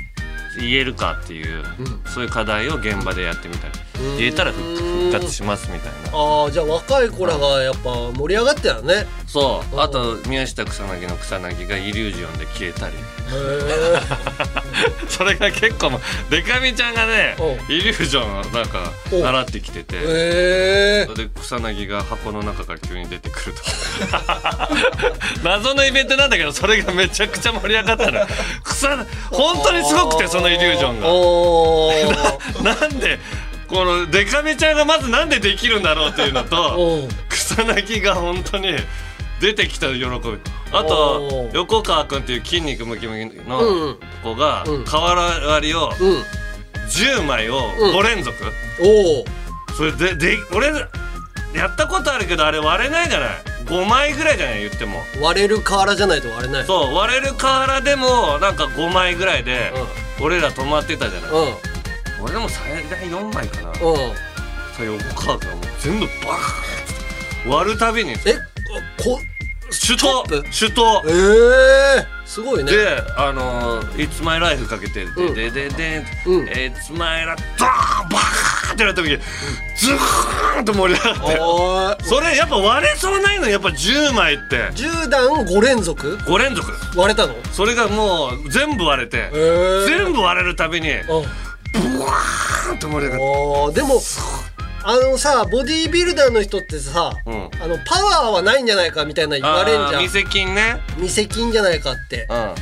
[0.58, 2.00] 言えるかっていう、うん。
[2.06, 3.74] そういう課題を現場でやってみたり。
[3.78, 4.16] うん。
[4.18, 6.18] 言えたら復復活しますみたいな。
[6.18, 9.06] ああじゃあ若い子らがやっぱ盛り上がってたよね。
[9.26, 9.80] そう。
[9.80, 12.96] あと宮下草薙の草薙がイリュージョンで消えたり。
[15.08, 17.34] それが結構もうデカミちゃんがね
[17.68, 19.96] イリュージョンをなんか習ってきてて。
[19.96, 23.62] へえで草薙が箱の中から急に出てくると
[25.42, 28.26] 謎のイベントなんだけどそれがめちゃくちゃ盛り上がったの
[28.64, 28.88] 草
[29.30, 31.06] 本当にすごくてそのイリュージョンが。
[32.62, 33.18] なんで
[33.68, 38.76] このデカミちゃんがまずなんでできるんだろうっていうのと 草薙が本当に
[39.40, 40.06] 出てきた喜び。
[40.72, 41.54] あおとー。
[41.56, 43.60] 横川君っていう筋肉ムキムキうの
[43.92, 43.98] ん。
[44.22, 44.84] 子がうん。
[44.84, 46.24] 瓦割りをうん。
[46.88, 47.96] 10枚をうん。
[47.96, 48.36] 5連続、
[48.80, 49.24] おう
[49.76, 50.68] それでで俺
[51.52, 53.28] やったことあるけどあれ割れないじゃない
[53.66, 54.60] ？5枚ぐらいじゃない？
[54.60, 55.04] 言っても。
[55.20, 56.64] 割れる瓦じゃないと割れない。
[56.66, 59.72] そう割れる瓦でもなんか5枚ぐらいで
[60.20, 61.54] 俺ら止まってたじゃない、うんうん
[62.22, 64.82] 俺でも最大4枚かな、さう。
[64.84, 68.12] ん横川君はもう全部バーンって割るたびに。
[68.12, 68.16] え
[69.02, 69.20] こ
[69.68, 72.70] 首都首都ええー、すごいね。
[72.70, 75.34] であのー「It's My Life」かけてでうん。
[75.34, 82.04] でででうん「It's My Life」バーンバーンってなった時ズーンと盛り上がって。
[82.04, 84.56] それやっぱ割れそうないのやっぱ10枚って。
[84.72, 86.72] 10段5連続？5連続。
[86.94, 87.34] 割れたの？
[87.52, 89.30] それがもう全部割れて。
[89.32, 91.24] えー、全部割れるたびにうん
[91.72, 93.80] ブワーンと盛り上がって。
[93.80, 94.00] でも
[94.84, 97.50] あのさボディービルダーの人ってさ、うん。
[97.60, 99.86] あのパワーはないんじゃないかみたいな言われんじゃん。
[99.96, 100.80] あー店金ね。
[100.98, 102.26] 見せ金じゃないかって。
[102.30, 102.54] うん。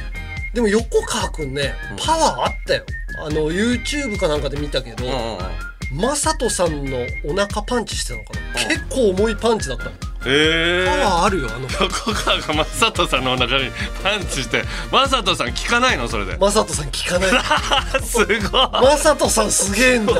[0.54, 2.84] でも横川くんねパワーあったよ。
[3.18, 6.00] あの YouTube かなんかで見たけど、うんうんうん。
[6.00, 9.90] マサトさんのお腹パンチしてたのかな、結構重いパンチだったの
[10.26, 11.68] ええパワーあるよあの。
[11.70, 13.70] 横川がマサトさんのお腹に
[14.02, 14.64] パンチして。
[14.90, 16.08] マサトさん聞かないの？
[16.08, 16.36] それで。
[16.38, 17.30] マサトさん聞かない。
[18.02, 18.38] すごい。
[18.72, 20.14] マサトさんすげえんだ。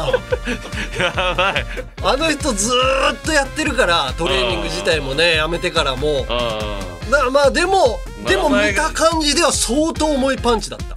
[0.98, 1.66] やばい。
[2.02, 6.26] あの人ずーっとやってるからトレーニング自体もねやめてからも。
[6.28, 10.96] あだまあでもでも見た感じでは相当重いパンチだった。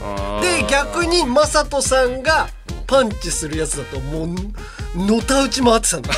[0.00, 2.48] あで逆にマサトさんが
[2.88, 4.28] パンチするやつだともう
[4.96, 6.10] のたうち回ってたんだ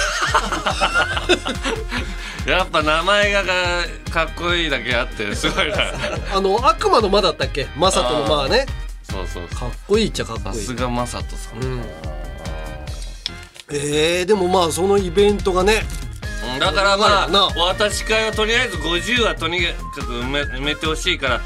[2.46, 3.52] やっぱ名前がが
[4.10, 5.76] かっこいいだけあってすごいな。
[6.34, 7.68] あの悪魔の間だったっけ？
[7.76, 8.66] マサトの間ね。
[9.02, 10.54] そうそうかっこいいっちゃかっこいい。
[10.60, 11.84] さすがマサトさん、うん。
[13.72, 15.84] えー、でもまあそのイベントがね
[16.54, 21.40] うんだからまあお渡し会はとりあえず50はとにかく埋め埋めてほしいから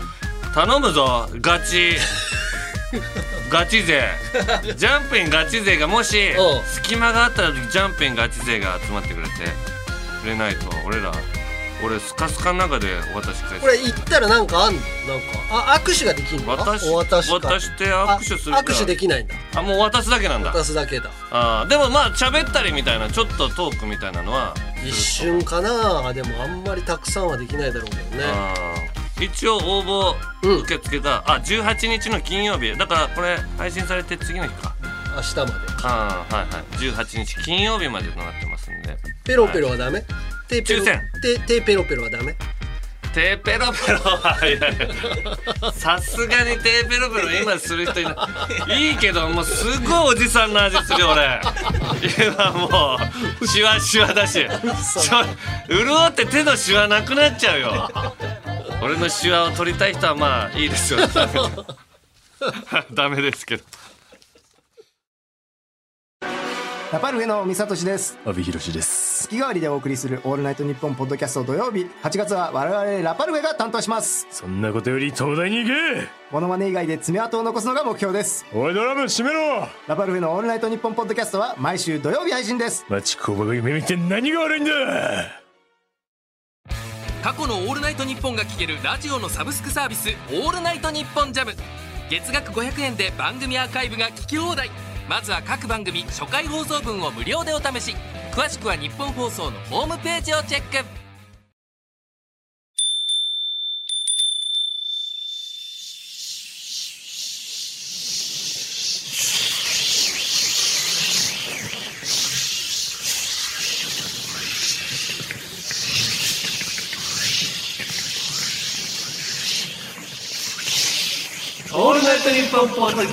[0.54, 1.96] 頼むぞガチ
[3.50, 4.02] ガチ勢。
[4.76, 6.60] ジャンピンガチ勢がもしう。
[6.60, 9.32] ん隙間があったらジャンピンガチ勢が集まってくれて
[10.22, 11.12] くれないと俺ら
[11.84, 14.80] 俺スカスカの中でお渡し会これ行ったらなんかあんの？
[14.80, 15.74] なんか。
[15.74, 16.56] あ握手ができんの？
[16.56, 17.34] 渡しお渡しか。
[17.34, 19.34] 渡して握手するあ握手できないんだ。
[19.56, 20.50] あもう渡すだけなんだ。
[20.52, 21.10] 渡すだけだ。
[21.30, 24.54] あーでもまあ喋ったりみたいなちょっとトークみたいなのは
[24.84, 26.12] 一瞬かな。
[26.12, 28.24] でもあんまりたくさんはできないだろうけどね
[29.20, 30.60] 一応応募うん。
[30.62, 32.76] 受付が、あ18日の金曜日。
[32.76, 34.74] だからこれ配信されて次の日か。
[35.16, 35.52] 明日まで。
[35.84, 36.64] あーはいはい。
[36.76, 38.96] 18日金曜日までとなってますんで。
[39.24, 40.02] ペロペロはダメ、
[40.48, 41.00] テーペロ抽選。
[41.22, 42.34] テテーペロペロはダメ？
[43.14, 48.10] テーペロペロはさすがにテーペロペロ今する人いな
[48.68, 48.90] い。
[48.90, 51.40] いいけどもうすごいおじさんの味するよ俺。
[52.26, 52.98] 今も
[53.40, 54.44] うシワシワだし。
[55.68, 57.88] 潤って手のシワなくなっちゃうよ
[58.82, 61.00] 俺のシワを取りたい人はまあいいですよ
[62.92, 63.64] ダメですけど。
[66.92, 68.16] ラパルフェの三聡です。
[68.24, 69.24] 阿部寛です。
[69.24, 71.88] 月替わりでお送りする「オールナイトニッポン」ポッドキャスト土曜日。
[72.04, 74.28] 8月は我々ラパルフェが担当します。
[74.30, 75.74] そんなことより東大に行け。
[76.30, 78.44] モノマネ以外で爪痕を残すのが目標です。
[78.52, 79.66] おいドラム閉めろ。
[79.88, 82.84] ラパルフェの「オールナイトニッポン」ポッドキャストは毎週土曜日配信です。
[82.88, 85.43] 町工場が夢見て何が悪いんだ
[87.24, 91.56] 過去の「オールナイトニッポン」が聴けるラジオのサブスクサービス「オールナイトニッポンジャム。
[92.10, 94.70] 月額500円で番組アーカイブが聞き放題。
[95.08, 97.96] まずは各番組初回放送分を無料でお試し。
[98.32, 100.93] 詳しくは日本放送のホームページをチェック。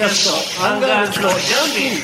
[0.02, 2.00] キャストアンガールズのジャンピング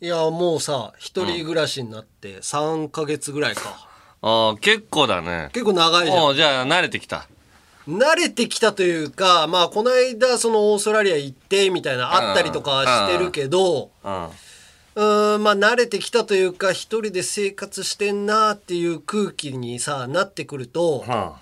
[0.00, 3.88] いやもうさ一人暮らしになって3ヶ月ぐらいか、
[4.20, 5.50] ああ結構だね。
[5.52, 6.34] 結構長いじゃん。
[6.34, 7.28] じゃあ慣れてきた。
[7.86, 14.28] 慣れてきたというかまあこの間そのオーストラリア行ってみたいなあったりとかしてるけどうん
[14.98, 21.36] うーんまあ慣れてきたというか一人で生活してんなっていう空気にさなってくるとは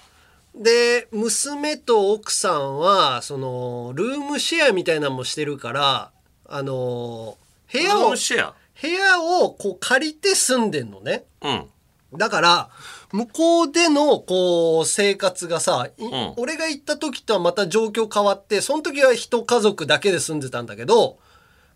[0.55, 6.11] で娘と奥さんはそのルームシェアみたいなのもしてるから
[6.47, 7.39] あの
[7.73, 11.25] 部あ屋を部屋をこう借りて住んでんのね。
[11.41, 11.67] うん。
[12.15, 12.71] だから
[13.11, 16.35] 向こうでのこう生活がさ、いん。
[16.37, 21.19] 俺が行った時とはまた状況変わってその時は一家族だけで住んでたんだけど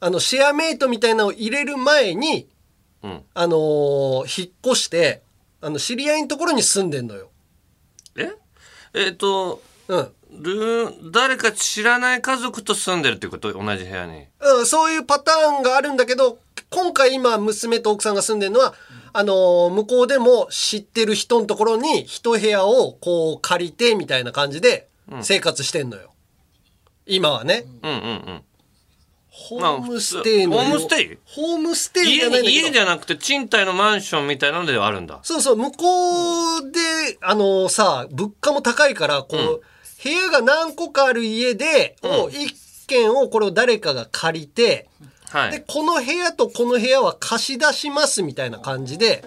[0.00, 2.48] あのシェアメイトみたいなのを入れる前に、
[3.02, 3.22] うん。
[3.34, 5.22] あのー引っ越して
[5.60, 7.30] あの知り合いのところに住んでんのよ。
[8.16, 8.30] え？
[8.94, 10.08] えっ、とうん。
[10.32, 13.52] ルー誰か知らない家族と住んでるってこと？
[13.52, 14.26] 同じ部屋に。
[14.40, 16.38] うん、そういうパターンがあるんだけど
[16.70, 18.74] 今回今娘と奥さんが住んでるのは
[19.12, 24.88] あのー向こうでも知ってる人のところに一部屋をこう借りてみたいな感じで
[25.22, 26.12] 生活してんのよ、
[27.06, 28.00] 今はね、うんうんう
[28.32, 28.42] ん
[29.30, 31.18] ホームステイホームステイ？
[31.24, 35.20] ホームステイじ家ゃないんだ家じゃなくて賃貸のマンションみたいなのではあるんだ。
[35.22, 36.80] そうそう向こうで
[37.22, 39.62] あのさ物価も高いからこう、
[40.02, 42.54] 部屋が何個かある家で、を一
[42.86, 44.88] 軒をこれを誰かが借りて、
[45.30, 45.52] はい。
[45.52, 49.24] でこの部屋とこの部屋は貸し出しますみたいな感じで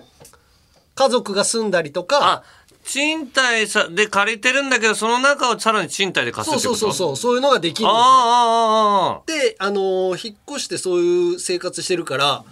[0.95, 2.43] 家族が住んだりとかあ
[2.83, 6.79] 賃貸さで借りてるんだけどその中をさらに賃貸で貸すそうってこと？
[6.79, 12.43] そうそうそうそういうのができるのああああああであのー引っ越してそういう生活してるから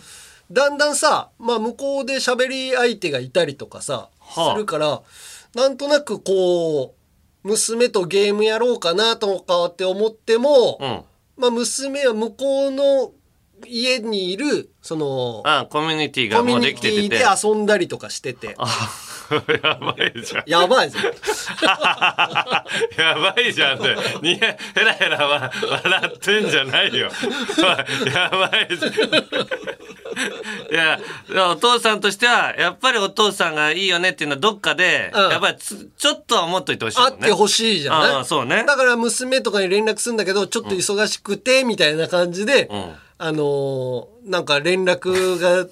[0.51, 4.53] だんだんさ、まあ、向こうで喋り相手がいたりとかさ、はあ。
[4.53, 5.01] するから
[5.55, 6.95] なんとなくこ
[7.43, 11.01] う娘とゲームやろうかなとかって思っても、うん。
[11.37, 13.13] まあ、娘は向こうの
[13.65, 17.23] 家にいるそのあコミュニティがコミュもうできててて。
[17.43, 18.55] 遊んだりとかしてて
[19.63, 20.43] やばいじゃん。
[20.45, 20.99] やばいぞ。
[22.97, 23.95] やばいじゃんって。
[24.21, 25.51] にヘラヘラは
[25.83, 27.09] 笑ってんじゃないよ。
[28.13, 28.93] やばいじゃん。
[30.71, 30.99] いや
[31.49, 35.29] お父さんとしてはやっぱりお父さんがいいよねっていうのはどっかで、うん。
[35.31, 37.15] やっぱりつちょっとは思っといてほしいもんね。
[37.17, 38.11] 会ってほしいじゃない？
[38.15, 38.63] ああそうね。
[38.67, 42.95] だから娘とかに連絡するんだけどちょっと忙しくてみたいな感じで、ん。
[43.17, 45.71] あのーなんか連絡がうん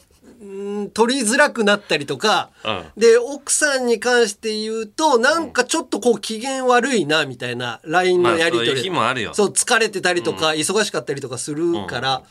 [0.93, 2.85] 取りづらくなったりとか、うん。
[2.95, 12.23] で奥さんに関して言うとなんかちょっとこう機嫌悪いなみたいな LINE のやり取り、まあそう疲れてたりとか、忙しかったりとかするから、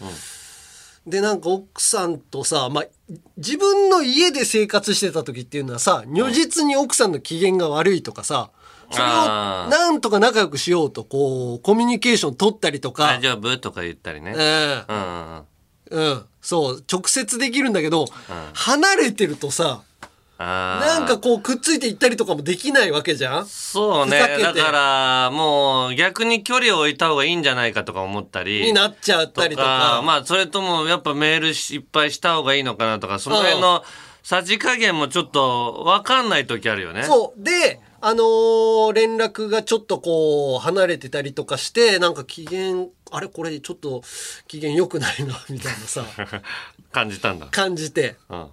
[1.06, 2.84] でなんか奥さんとさ、まあ、
[3.36, 8.50] 自分の家で生活してた時っていうのはさ如実に奥さんの機嫌が悪いとかさ
[8.90, 13.04] それをなんとか仲良くしようとこうコミュニケーション取ったりとか。
[13.04, 13.58] 大、丈夫？
[13.58, 15.44] とか言ったりね、うんうん。
[15.90, 16.00] うん。
[16.00, 16.10] うん。
[16.10, 18.06] うん、そう直接できるんだけど、
[18.54, 19.82] 離れてるとさ
[20.38, 23.46] なんかこうくっついていったりとかもできないわけじゃん？
[23.46, 24.18] そうね。
[24.40, 28.62] だからもう逆に距離を置いた方がいいんじゃないかとか思ったり。
[28.62, 30.00] になっちゃったりとか。
[30.06, 33.84] まあそれともやっぱメールいっぱいした方がいいのかなとかその辺の
[34.22, 37.02] さじ加減もちょっと分かんない時あるよね。
[37.02, 37.42] そう。
[37.44, 44.02] であのー連絡がちょっとこう離れてたりとかしてなんか機嫌あれこれちょっと
[44.46, 46.04] 機嫌良くないなみたいなさ
[46.92, 47.46] 感じたんだ。
[47.46, 48.16] 感じて。
[48.28, 48.50] うん。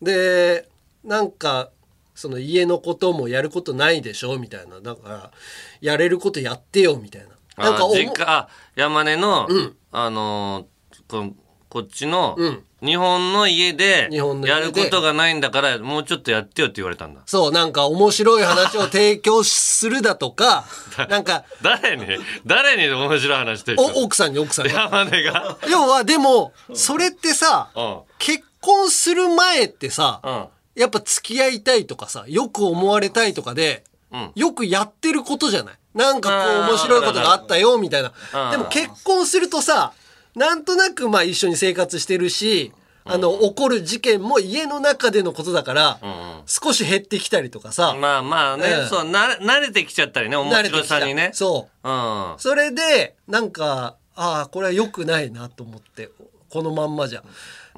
[0.00, 0.68] で
[1.04, 1.70] なんか
[2.14, 4.80] その家のこともやることないでしょみたいな。
[4.80, 5.32] だから
[5.80, 7.28] やれることやってよみたいな。
[7.64, 9.48] なんか実家あ山根の、
[9.90, 10.72] あのー
[11.08, 11.34] こ
[11.72, 12.62] こっちのうん。
[12.82, 14.60] 日本の家で日本の家で。
[14.60, 17.22] やることがないんだからもうちょっとやってよって言われたんだ。
[17.24, 20.66] そう、なんか面白い話を提供するだとか、
[21.08, 22.04] なんか、誰に？
[22.44, 23.80] 誰に面白い話してる？
[23.80, 24.74] お、奥さんに奥さんに。
[24.74, 25.56] 山根が。
[25.70, 28.00] 要は、でも、それってさ、うん。
[28.18, 30.46] 結婚する前ってさ、うん。
[30.74, 34.32] やっぱ付き合いたいとかさ、よく思われたいとかで、うん。
[34.34, 35.74] よくやってることじゃない？
[35.94, 38.12] なんかこあーう面白いことがあったよ、みたいな。
[38.34, 38.50] うん。
[38.50, 39.92] でも結婚するとさ、
[40.34, 42.72] なんとなくまあ一緒に生活してるし、
[43.04, 46.00] あの、起こる事件も家の中でのことだから、
[46.46, 51.30] 少し減ってきたりとかさ、まあまあね、ええそうな慣れてきちゃったりね面白さにね。
[51.34, 51.88] そう。
[51.88, 52.34] うん。
[52.38, 56.10] それで、なんか、ああ、これは良くないなと思って、
[56.48, 57.24] このまんまじゃ。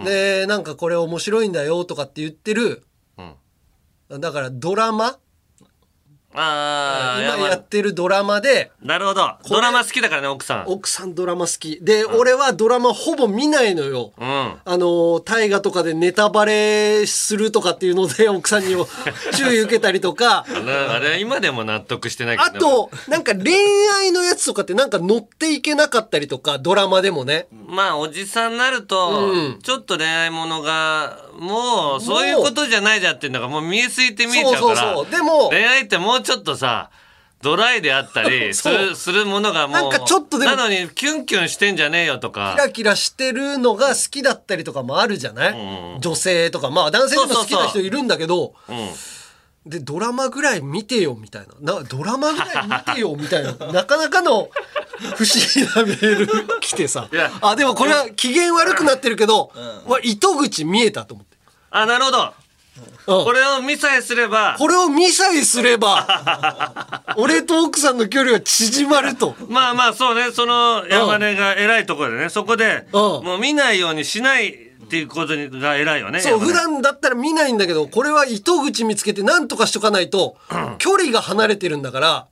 [0.05, 2.85] で、なんかこれ面白いんだよとかって言ってる、
[4.11, 5.17] だからドラマ
[6.35, 9.37] ああ今やってるドラマで、なるほど。
[9.49, 10.65] ドラマ好きだからね奥さん。
[10.67, 11.79] 奥さんドラマ好き。
[11.81, 14.13] で、俺はドラマほぼ見ないのよ。
[14.19, 14.57] うん。
[14.65, 18.89] あの、大河とかでネタバレするとかっていうので、 奥さんにも
[19.37, 22.51] 注意受けたりとか、なあれ今でも納得してないけど。
[22.53, 23.55] ねあと、なんか恋
[24.01, 27.47] 愛のやつとかってなんか乗っていけなかったりとか、ドラマでもね。
[27.67, 29.59] まあおじさんになると、うん。
[29.63, 34.61] ちょっと恋愛ものがもうそういうことじゃないじゃんっていうのがもう見えすぎて見えちゃうから。
[34.61, 35.11] そうそうそう。
[35.11, 36.91] でも恋愛ってもうちょっとさ
[37.43, 46.71] ドライであったり するするものがもうなんかちょっとでもなのにキュンキュンしてんじゃねえよとかキラキラしてるのが好きだったりとかもあるじゃない、うん女性とか。
[46.71, 48.91] まあ男性でも好きな人いるんだけど、うん
[49.67, 51.75] で、ドラマぐらい見てよみたいな。
[51.77, 53.53] な、ドラマぐらい見てよみたいな。
[53.73, 54.51] なかなかの
[55.17, 57.09] 不思議なメール来てさ。
[57.41, 59.53] あ、でもこれは機嫌悪くなってるけど、
[59.87, 61.39] わ糸口見えたと思って。
[61.71, 62.44] あなるほどうん
[63.07, 64.57] これを見さえすれば。
[64.59, 69.35] これを見さえすれば、 俺と奥さんの距離は縮まると。
[69.49, 70.33] まあまあそうね。
[70.33, 72.29] その山根が偉いところでね。
[72.29, 73.01] そこでうん。
[73.25, 74.49] もう見ないようにしない
[74.85, 80.37] っていうことが偉いよねそう、普段だったら見ないんだけど、これは糸口見つけて何とかしとかないと、
[80.79, 82.27] 距離が離れてるんだから、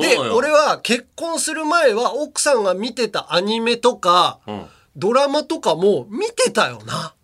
[0.00, 4.66] で、俺は結婚する前は奥さんが見てたアニメとか、ん。
[4.96, 7.14] ドラマとかも見てたよな、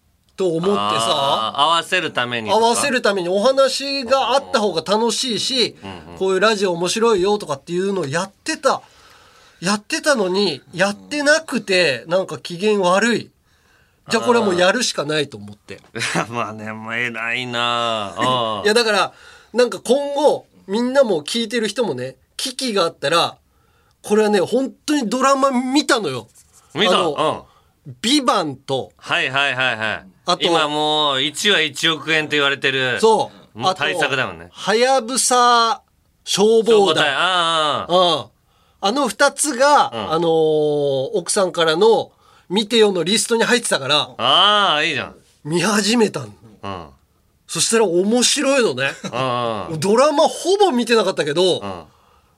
[0.41, 5.77] と思ってさ、合わせるために合わせるためにお話があった方が楽しいし、
[6.19, 8.81] こういうラジオ面白いよとかっていうのをやってた、
[9.61, 13.31] やってたのに、やってなくて、なんか機嫌悪い。
[14.09, 15.83] じゃあこれはもうやるしかないと思って。
[16.31, 19.13] まあね、まあ、偉いな あいやだから
[19.53, 23.37] なんか今後みんなも聞いてる人もね危機があったら
[24.03, 26.29] これはね本当にドラマ見たのよ。
[26.75, 26.99] 見た？
[26.99, 27.43] うん。
[28.03, 30.07] ビバンとはいはいはいはい。
[30.27, 33.01] あと今もう1話1億円と言われてる。
[33.01, 34.49] そうもう対策だもんね。
[34.53, 35.83] はやぶさ
[36.25, 37.05] 消防団。
[37.07, 38.31] ああうん。
[38.83, 42.13] あの二つが、あのー奥さんからの
[42.49, 44.83] 見てよのリストに入ってたからああ。
[44.83, 45.17] いいじゃん。
[45.45, 46.27] 見始めたの。
[46.63, 46.73] うん。
[46.73, 46.87] うん。
[47.47, 48.91] そしたら面白いのね。
[49.71, 49.81] うん。
[49.81, 51.89] ドラマほぼ見てなかったけど、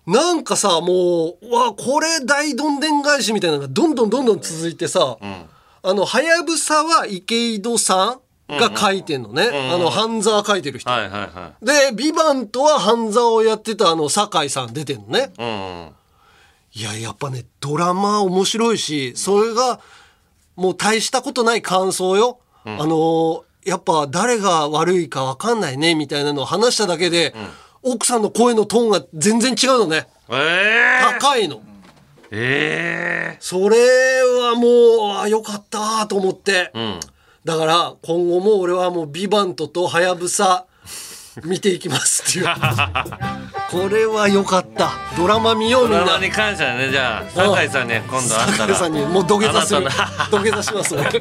[0.06, 5.16] なんかさ、もう、うわ、これ大どんでん返しみたいなのがどんどんどんどん続いてさ、
[5.82, 9.70] あの、はやぶさは池井戸さんが書いてんのね。
[9.72, 10.90] あの、半沢書いてる人。
[10.90, 15.32] はいはいはで、ビバントは半沢をやってたあの、酒井さん出てんのね。
[15.38, 15.42] い。
[15.42, 15.90] うん。
[16.74, 19.80] いや、やっぱね、ドラマ面白いし、それが、
[20.56, 22.38] もう大したことない感想よ。
[22.64, 27.32] あのーやっぱ誰が悪いかわかんないね、みたいなのを話しただけで、
[27.82, 30.06] 奥さんの声のトーンが全然違うのね。
[30.30, 31.60] ええ高いの。
[32.30, 33.76] ええそれ
[34.22, 36.72] はもう、あよかったと思って。
[36.76, 37.00] ん
[37.44, 40.64] だから、今後も俺はもう、ビバントとハヤブサ、
[41.44, 42.46] 見ていきますっていう。
[43.70, 44.92] これはよかった。
[45.16, 46.24] ドラマ見ようみんなドラマ。
[46.24, 46.90] に感謝だね。
[46.90, 48.68] じゃあ、酒井さんね、今度会ったら。
[48.68, 49.88] 酒井さんにもう土下座する。
[50.30, 50.94] 土下座します。
[50.94, 51.04] 俺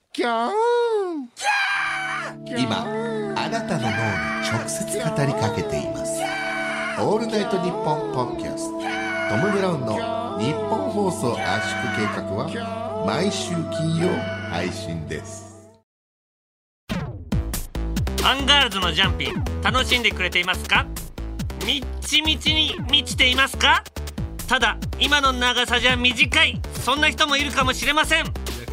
[0.13, 0.51] キャー
[2.43, 3.93] キャー今あなたの脳に
[4.45, 6.21] 直接語りかけています。
[6.99, 8.71] オールナイトニッポンポッドキャスト。
[8.71, 14.09] トム・ブラウンのニッポン放送圧縮計画は毎週金曜
[14.49, 15.71] 配信です。
[18.25, 20.85] アンガールズのジャンピン楽しんでくれていますか？
[21.65, 23.81] みっちみちに満ちていますか？
[24.49, 26.61] ただ今の長さじゃ短い。
[26.83, 28.25] そんな人もいるかもしれません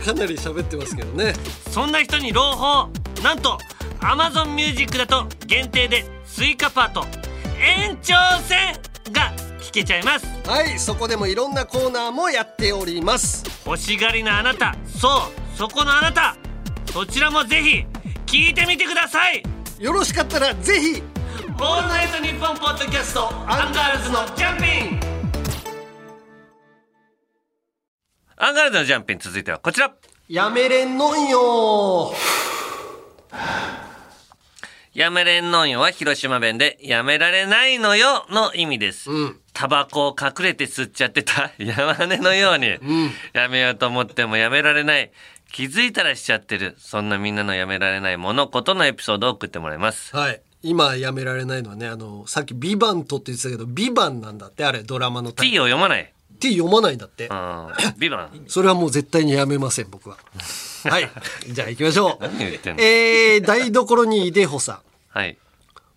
[0.04, 1.34] かなり喋ってますけどね。
[1.70, 2.88] そんな人に朗報。
[3.22, 3.58] なんと
[4.00, 7.04] Amazon Music だと限定でスイカパート
[7.60, 8.14] 延長
[8.46, 8.74] 戦
[9.12, 10.26] が聞けちゃいます。
[10.48, 13.44] はいそこでもいろんなコーナーもやっております。
[13.66, 14.76] 欲しがりなあなた。
[14.86, 15.08] そ
[15.54, 16.36] うそこのあなた。
[16.92, 17.84] そちらもぜひ
[18.26, 19.42] 聞いてみてください。
[19.78, 21.02] よろしかったらぜひ。
[21.60, 25.17] オールナイトニッポンポッドキャストアンガールズのジャンピン
[28.40, 29.92] アンガールズのジャンピン続いてはこちら
[30.28, 32.12] やめれんのんよ
[34.94, 39.10] やめれんのんよは広島弁でやめられないのよの意味です。
[39.52, 42.78] タバコを隠れて吸っちゃってた山根のように、
[43.32, 45.10] やめようと思ってもやめられない。
[45.52, 46.74] 気づいたらしちゃってる。
[46.78, 50.16] そんなみんなのやめられない物事のエピソードを送ってもらいます。
[50.16, 56.12] はい今やめられないのはねあのさっき「ビバントって言ってたけど「ビバンなんだってあれドラマの T を読まない。
[56.38, 57.68] T 読まないんだってうん。
[57.98, 58.44] ビバン。
[58.46, 60.16] それはもう絶対にやめません僕は
[60.88, 61.10] はい
[61.48, 62.82] じゃあ行きましょう何言ってんの？
[62.82, 64.78] えー、台所にいでほさん
[65.10, 65.36] はい。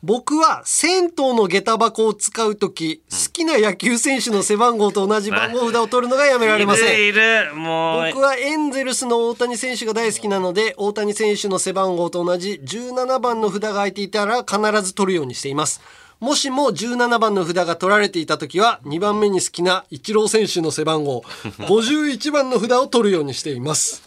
[0.03, 7.55] 僕は銭湯の下駄箱を使う時、好きな野球選手の背番号と同じ番号札を取るのがやめられませんいるいる。
[7.55, 8.05] もう。
[8.07, 15.81] 僕はエンゼルスの大谷選手が大好きなので大谷選手の背番号と同じ17番の札が空いていたら必ず取るようにしています
[16.21, 21.21] もしも17番の札が取られていた時は2番目に好きなイチロー選手の背番号
[21.67, 24.03] 51番の札を取るようにしています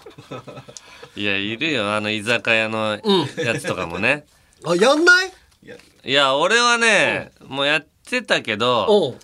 [1.17, 1.93] いや、いるよ。
[1.93, 3.01] あの、居酒屋の
[3.37, 4.25] やつとかもね。
[4.65, 5.33] あやんない？
[6.05, 9.17] いや、俺はね、もうやってたけど、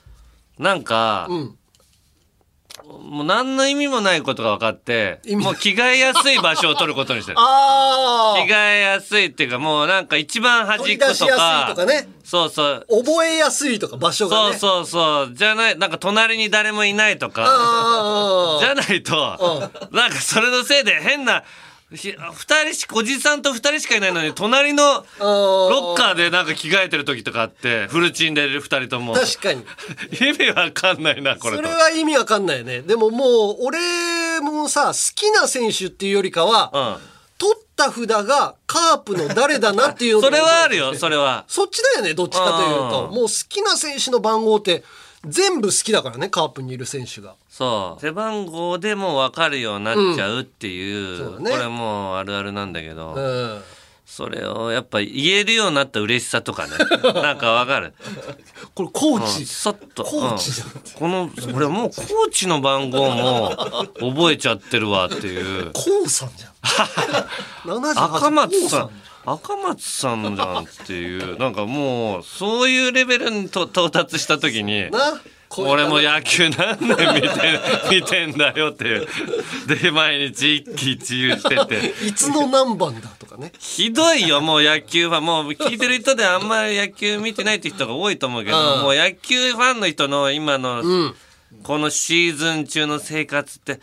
[0.59, 1.57] なんか、ん
[3.03, 7.39] もう何の意味もないことが分かってもう着替えやすい場所を取ることにしてる。
[7.39, 12.09] あ着替えやすいっていうか、もうなんか一番端取っことか、とかね。
[12.25, 12.87] そうそう。
[13.05, 14.57] 覚えやすいとか場所がね。
[14.57, 15.35] そうそうそう。
[15.35, 21.45] じゃない、なんか隣に誰もいないとか、あじゃないと、なんかそれのせいで変な、ひ
[21.91, 22.15] 二
[22.65, 29.15] 人し、おじさんと二人しかいないのに、隣のロッカーでなんか着替えてる時とかあって、フルチンで二人とも。
[29.15, 29.65] 確かに
[30.21, 31.63] 意味わかんないな、これと。
[31.63, 33.79] それは意味わかんないよねでももう俺
[34.41, 37.11] もさ好きな選手っていうよりかは、うん。
[37.39, 41.45] 取った札がカープの誰だなっていうの それはあるよ、それは。
[41.49, 44.85] そっちだよねどっちかというとうんもう好きな選手の番号って
[45.27, 48.01] 全部好きだからねカープにいる選手がそう。
[48.01, 53.63] 背番号でも分かるようになっちゃうっていう、そうだねこれもうあるあるなんだけど、うん
[54.07, 56.73] それをやっぱ言えるようになった嬉しさとかね。
[57.23, 57.95] なんか分かる。
[58.75, 60.03] これコーうんチ、そっと。
[60.03, 63.51] コーチじゃんうんこの、俺もうコーチの番号も
[64.01, 65.71] 覚えちゃってるわっていう。
[65.73, 66.51] コウさんじゃん
[67.71, 68.91] 78赤松さん。
[69.25, 74.91] 赤松さんじゃんっていう、なんかもう、そういうレベルにと到達した時に、
[75.59, 77.61] 俺も野球何年見て
[77.91, 79.09] 見てんだよっていう。
[79.67, 82.07] で毎日一喜一憂してて。
[82.07, 83.53] いつの何番だとかね。
[83.59, 85.21] ひどいよもう野球は。
[85.21, 88.83] もう聞いてる人であんまり野球見てないって人が多いと思うけどうん。
[88.83, 91.15] もう野球ファンの人の今のん。
[91.65, 93.81] このシーズン中の生活って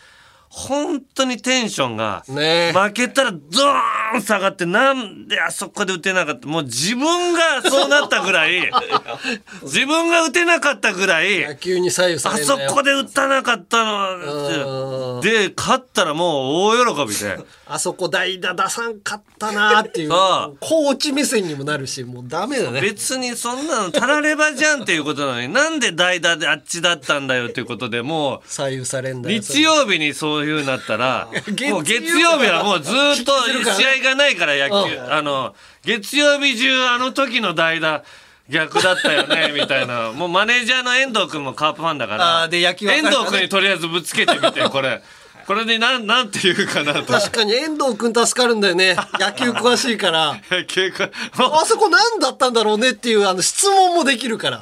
[0.57, 2.73] 本当にテンションがね。
[2.73, 8.71] 負けたらドーン下がってなんであそこで打てなかったもう自分がそうなったぐらい
[9.61, 12.71] 自分が打てなかったぐらい野球に左右さあそれんなよ。
[12.73, 17.37] こで打たなかったので勝ったらもう大喜びで。
[17.69, 20.57] あそこ代打出さんかったなっていうそう。
[20.59, 22.81] コーチ目線にもなるしもうダメだね。
[22.81, 33.31] 別にそんなのたらればじゃんっていうことなのになんで代打であっちだったんだよっていうことでも左右されんうだよ日曜日にそういうなったら月曜もう月曜日はもうずっと
[33.73, 34.95] 試合がないから野球。
[34.95, 35.13] うん。
[35.13, 38.03] あの月曜日中あの時の代打
[38.49, 40.11] 逆だったよね みたいな。
[40.11, 45.03] もうマネージャーの遠藤君もカープファンだから遠藤君にとりあえずぶつけてみてこれ。
[45.47, 47.13] これでなんなんて言うかなと。
[47.13, 48.97] 確かに遠藤君助かるんだよね。
[49.17, 50.37] 野球詳しいから。
[50.51, 54.61] 野球かあそこ何だったんだろうねっていうあの質問もできるから。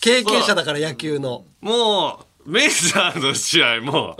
[0.00, 1.44] 経験者だから野球の。
[1.60, 4.16] もう、メジャーの試合も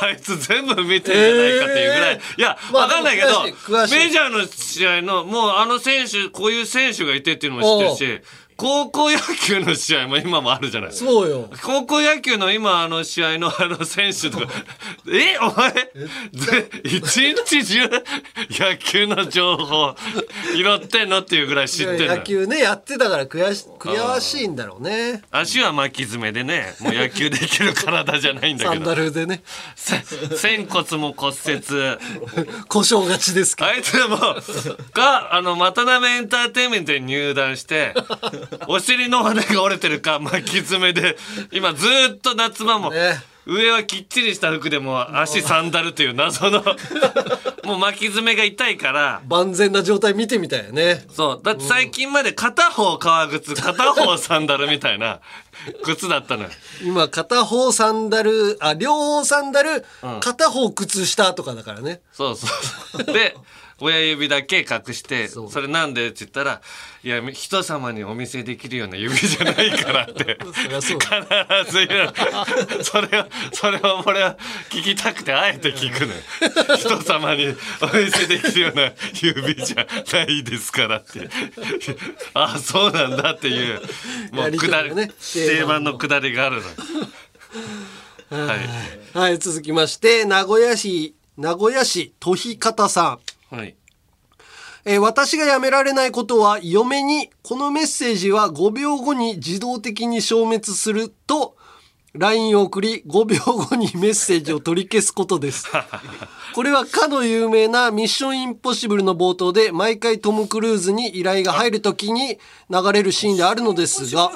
[0.00, 2.14] あいつ全部見てるんじゃないかっていうぐらい。
[2.14, 2.38] えー。
[2.38, 3.42] いや、まあわかんないけど、
[3.90, 8.24] メジャーの試合の、もうあの選手、こういう選手がいてっていうのも知ってるし、
[8.56, 10.92] 高校野球の試合も今もあるじゃない。
[10.92, 11.50] そうよ。
[11.62, 14.46] 高校野球の今あの試合のあの選手とか、
[15.10, 15.72] え、お前、
[16.32, 17.88] ぜ一日中
[18.50, 19.96] 野球の情報
[20.54, 25.22] 拾ってんのっていうぐらい知ってる野球ねやってたから悔し悔しいんだろうね。
[25.32, 28.84] 足は巻き爪でね、もう野球できる体じゃないんだサンけど。
[28.86, 29.42] ダルでね。
[29.74, 30.00] せ
[30.36, 31.64] 仙骨も骨折。
[32.68, 33.70] 故障がちですけど。
[33.70, 34.16] あいつも、
[34.92, 37.94] が、あの、渡辺エンターテインメントに入団して、
[38.68, 41.16] お尻の骨が折れてるか、巻き爪で、
[41.52, 43.22] 今ずーっと夏場も、ね。
[43.46, 46.64] 上はきっちりした服でも足サンダルという謎の
[47.64, 49.20] もう巻き爪が痛いから。
[49.28, 51.04] 万全な状態見てみたいよね。
[51.12, 51.40] そう。
[51.42, 55.20] だって最近まで片方革靴片方サンダルみたいな
[55.82, 56.50] 靴だったのよ。
[56.82, 59.84] 今片方サンダルあ両方サンダル、
[60.20, 62.00] 片方靴下とかだからね。
[62.12, 62.46] そうそ
[62.98, 63.04] う。
[63.04, 63.36] で
[63.80, 66.60] 親指だけ隠してそれなんでって言ったら
[67.02, 70.38] 「いや人様にお見せできるような指じゃないから」って。
[70.84, 72.12] 必ず言う。
[72.82, 74.36] それをそれを俺は
[74.70, 76.20] 聞きたくてあえて聞くのよ。
[76.78, 81.28] 人様にお見せできるような指じゃないですからって。
[82.34, 83.82] あそうなんだっていう。
[84.32, 86.62] もうくだり、がね定番のくだりがある
[88.30, 89.18] のはい。
[89.18, 93.18] はい続きまして名古屋市名古屋市とひかたさん
[93.54, 93.76] はい。
[94.86, 101.56] えー私がやめられないことは嫁にこのメッセージは5秒後に自動的に消滅すると
[102.14, 105.66] LINE を送り5秒後にメッセージを取り消すことです。
[106.54, 112.38] これはかの有名なミッションインポッシブルの冒頭で毎回トム・クルーズに依頼が入るときに
[112.70, 114.30] 流れるシーンであるのですが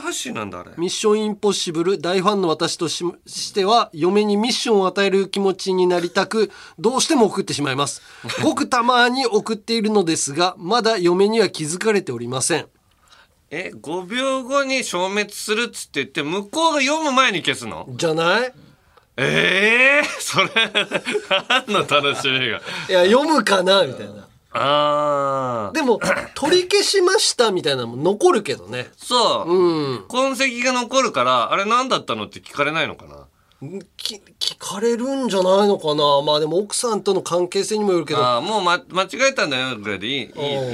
[0.76, 6.51] ミッションインポッシブル大ファンの私とししては嫁にミッションを与える気持ちになりたく
[6.81, 8.03] どうしても送ってしまいます。
[8.43, 12.66] ごくたまに送っているのですがまだ嫁には気づかれておりません
[13.51, 17.87] え5秒後に消滅するっつって言って向こうが読む前に消すの？
[17.91, 18.53] じゃない？
[19.17, 20.49] ええそれ
[21.49, 22.61] 何の楽しみが？
[22.89, 24.29] いや読むかなみたいな。
[24.51, 26.01] ああでも
[26.35, 28.89] 取り消しましたみたいなのも残るけどね。
[28.97, 30.05] そう、うん。
[30.09, 33.15] 痕跡が残るからあれ何だったのって聞かれないのかな？
[33.17, 33.28] き
[33.61, 34.21] 聞
[34.57, 36.23] かれるんじゃないのかな？
[36.23, 38.25] まあでも奥さんとの関係性にもよるけど。
[38.25, 40.23] ああもう、ま、間違えたんだよぐらいでいいいい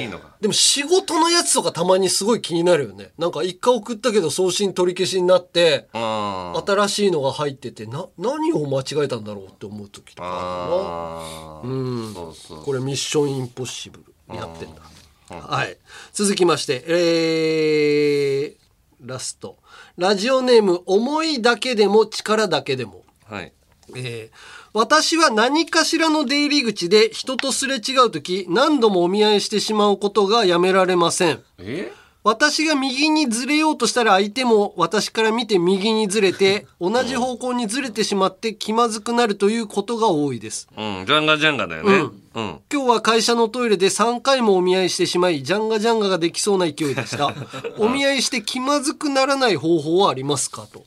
[0.03, 0.37] いいのか。
[0.39, 3.13] でも仕事のやつとかたまにすごい気になるよね。
[3.17, 14.75] なんか一回送ったけど送信取り消しになって新しいのが入っててな何を間違えたんだろうって思う時とかうんそうそうこれミッションインポッシブルやってん。
[14.75, 14.83] だ
[15.31, 15.79] はい
[16.13, 19.57] 続きましてえー、ラスト
[19.97, 23.03] ラジオネーム思いだけでも力だけでも。
[23.27, 23.53] はい。
[23.97, 31.41] えー私は何かしらの出入り口で人とすれ違う時何度もお見合いしてしまうことがやめられません。
[31.59, 31.93] え？
[32.25, 40.67] 私が右にずれようとしたら相手も私から見て右にずれて同じ方向にずれてしまって気まずくなるということが多いです。
[40.75, 42.11] うんジャンガジャンガだよね。
[42.35, 47.35] うん、今日は会社のトイレで3回もお見合いしてしまいジャンガジャンガができそうな勢いでした。
[47.79, 50.83] お見合いして気まずくならない方法はありますかと。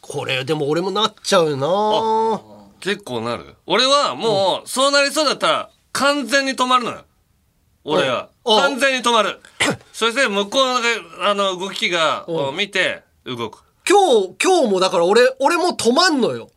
[0.00, 2.40] これでも俺もなっちゃうよな
[2.78, 3.56] 結構なる。
[3.66, 7.04] 俺はもう、そうなりそうだったら完全に止まるのよ
[7.88, 8.28] 俺は。
[8.44, 9.40] 完全に止まる。
[9.92, 10.66] そして向こう
[11.20, 12.32] のあの動きがう。
[12.32, 13.62] んを見て動く。
[13.88, 16.50] 今日今日もだから俺俺も止まんのよ。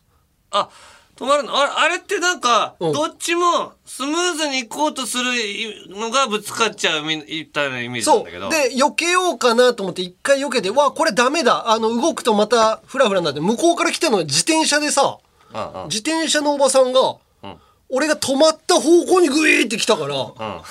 [0.52, 0.70] あ
[1.16, 1.56] 止まるの？
[1.56, 2.90] あれあれってなんか、う。
[2.90, 5.24] んどっちもスムーズに行こうとする
[5.90, 8.50] のがぶつかっちゃうみみたいなイメージなんそうだけど。
[8.50, 11.70] で避けようかなと思って一回避けてわこれダメだ。
[11.72, 15.20] あの動くとまたフラフラになって向こうから来たのは自転車でさ
[15.90, 17.18] 自転車のおばさんが、
[17.92, 20.64] 俺が止まった方向にグイーって来たから、も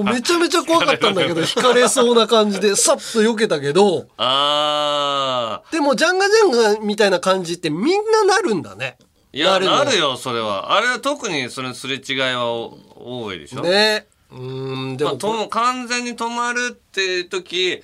[0.00, 8.96] うめちゃめちゃ怖かったんだけど引かれそうな感じで さっと避けたけどあでもジャンガジャンガみたいな感じってみんななるんだね。
[9.32, 10.76] ーいやのなるよそれは。
[10.76, 14.06] あれは特にそれすれ違いはお多いでしょ、ね。
[14.32, 17.80] うーんでまあ、も、とも完全に止まるって時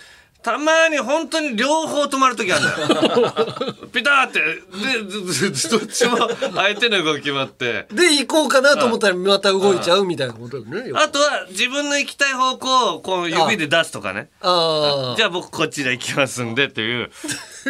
[0.47, 3.32] たまに本当に両方止まる時あるんだよ。
[3.92, 4.38] ピターって。
[4.38, 7.88] でどっちも 相手の動きもあって。
[7.90, 10.92] で行こうかなと思ったらまた動いちゃうみたいなことよね。
[10.94, 11.09] あ。
[11.09, 14.28] とは自分の行きたい方向をこう指で出すとかね。
[14.40, 17.11] あじゃあ僕こっちで行きますんでっていう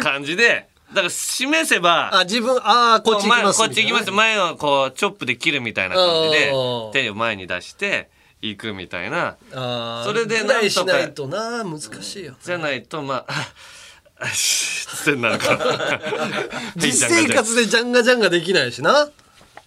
[0.03, 0.67] 感じで。
[0.89, 4.11] だから示せばあ自分ああこっち行きますこっち行きます。
[4.11, 6.51] 前をこうチョップで切るみたいな感じで
[6.93, 8.11] 手を前に出して
[8.41, 9.37] 行くみたいな。
[10.05, 13.47] それでなんとかしないとな難しいよじゃないとまあ
[14.19, 15.53] あしつってなるか。
[15.55, 16.01] ら
[16.77, 19.09] 実生活でジャンガジャンガできないしな。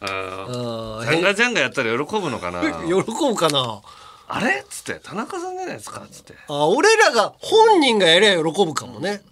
[0.03, 2.62] あジャンガジャンガやったら喜ぶのかな。
[2.87, 3.81] 喜ぶかな。
[4.29, 4.61] あれ？
[4.61, 6.01] っつって田中さんじゃないですか？
[6.01, 6.35] っつって。
[6.49, 9.23] あ俺らが本人がやりゃ喜ぶかもね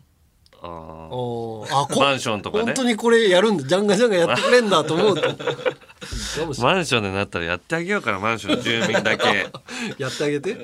[0.61, 1.66] ああこ
[2.00, 2.64] マンションとかね。
[2.64, 3.62] 本当にこれやるんだ。
[3.64, 5.28] ジャンガジャンガやってくれんだと思うと。
[6.61, 9.48] マンションでなったらやってあげようかなマンションの住民だけ。
[9.98, 10.56] やってあげて、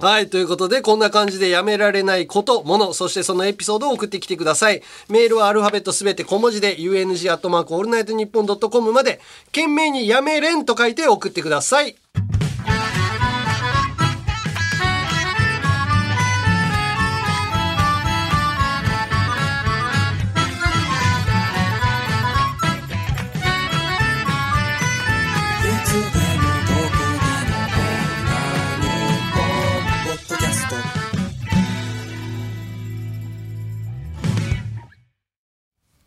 [0.00, 4.82] はいということでこんな感じでやめられないことものそしてそのエピソードを送ってきてください。
[5.08, 11.96] メールはアルファベットすべて小文字で UNG アットマークオールナイトニッポンドットコムまで件名にやめれんと書いて送ってください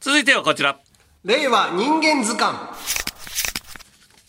[0.03, 0.81] 続いてはこちら。
[1.23, 2.57] 令和人間図鑑。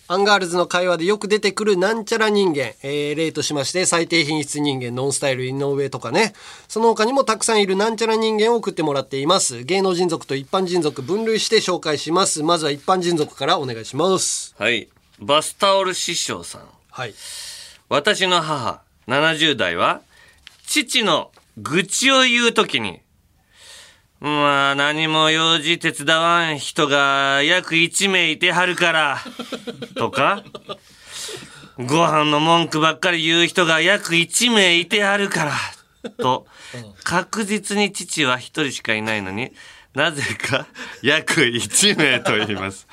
[0.06, 6.32] アンガールズの会話でよく出てくるなんちゃら人間、えー例としまして最低品質人間ノンスタイル井上とかね。
[6.68, 9.64] その他にもたくさんいるなんちゃら人間を送ってもらっています。
[9.64, 12.44] 芸能人族と一般人族分類して紹介します。
[12.44, 14.54] まずは一般人族からお願いします。
[14.56, 14.86] はい。
[15.18, 16.68] バスタオル師匠さん。
[16.88, 17.14] はい。
[17.88, 20.02] 私の母、70代は、
[20.68, 23.00] 父の愚痴を言うときに、
[24.24, 29.18] まあ、何も用事手伝わん人が約1名いてはるから、
[29.96, 30.42] とか、
[31.76, 36.46] ご飯の文句ばっかり言う人が約1名いてはるから、と、
[37.02, 39.52] 確実に父は1人しかいないのに、
[39.92, 40.68] なぜか
[41.02, 42.88] 約1名と言います。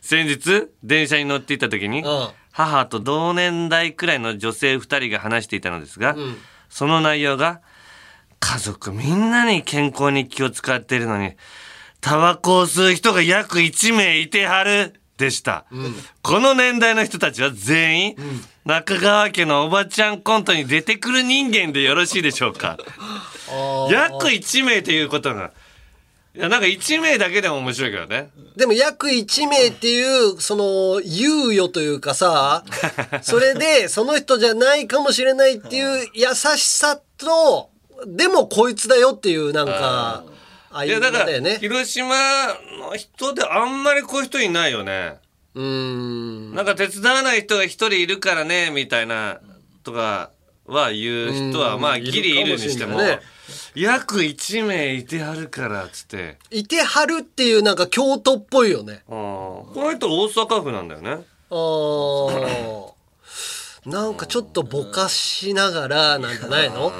[0.00, 2.28] 先日、電車に乗っていた時に、うん。
[2.50, 6.16] 母と同年代くらいの女性2人が話していたのですが、
[6.68, 7.60] その内容が、
[8.40, 11.32] 家族みんなに健康に気を使っているのに、
[12.00, 15.64] タバコを吸う人が約1名いてはるでした。
[16.22, 18.16] この年代の人たちは全員、
[18.64, 22.78] 中川家のおばちゃんコントに出てくる人間でよろしいでしょうか
[23.90, 25.52] 約1名ということが。
[26.34, 28.28] いや、なんか1名だけでも面白いけどね。
[28.56, 32.62] でも約1名っていう、その、猶予というかさ、
[33.22, 37.70] それで、その人じゃないかもしれないっていう優しさと、
[38.06, 40.24] でもこいつだよっていう、なんか、
[40.70, 41.58] ああいや、だから。
[41.58, 42.14] 広島
[42.78, 45.18] の人であんまりこういう人いないよね。
[45.54, 46.54] うーん。
[46.54, 49.40] なんか手伝わない人が一人いるからね、みたいな、
[49.82, 50.30] とか
[50.66, 53.00] は言う人は、うんまあ、ギリいるにしても
[53.74, 56.38] 約1名いてはるから、つって。
[56.50, 59.02] いてはるっていうなんか京都っぽいよね。
[59.08, 61.24] うんこの人大阪府なんだよね。
[61.50, 62.95] あー
[63.86, 66.92] なんかちょっとぼかしながらなんじゃないの、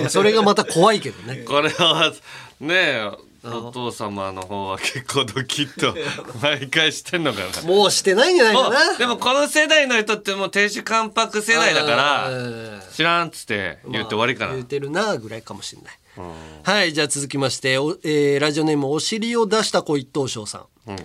[0.00, 1.44] うんそれがまた怖いけどね。
[1.48, 2.12] これは、
[2.60, 3.10] ねえ、
[3.42, 5.96] お父様の方は結構ドキッと
[6.42, 7.62] 毎回してんのかな。
[7.66, 8.90] もうしてないんじゃないかもな？
[8.90, 14.52] うでもこの世代の人ってもう亭主関白世代だから、うん知らんっつって言って終わりかな。
[14.52, 15.98] 言ってるなぐらいかもしれない。
[16.64, 20.96] はい、じゃあ続きまして、おえーラジオネームお尻を出した子一等賞さん。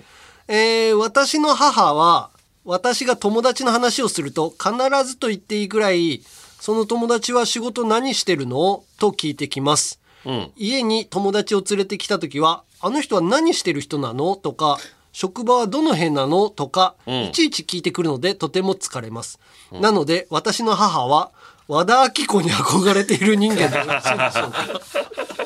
[0.49, 2.31] えー私の母は、
[2.65, 4.73] 私が友達の話をすると必
[5.05, 6.21] ずと言っていいくらい、
[6.59, 8.83] その友達は仕事何してるの？
[8.99, 9.99] と聞いてきます。
[10.25, 10.51] うん。
[10.57, 14.79] 家に友達を連れてきた時は「あの人は何してる人なの?」とか
[15.13, 19.39] 「職場はどの辺なの?」とか、いちいち聞いてくるのでとても疲れます、
[19.71, 21.31] なので私の母は
[21.67, 23.77] 和田アキ子に憧れている人間で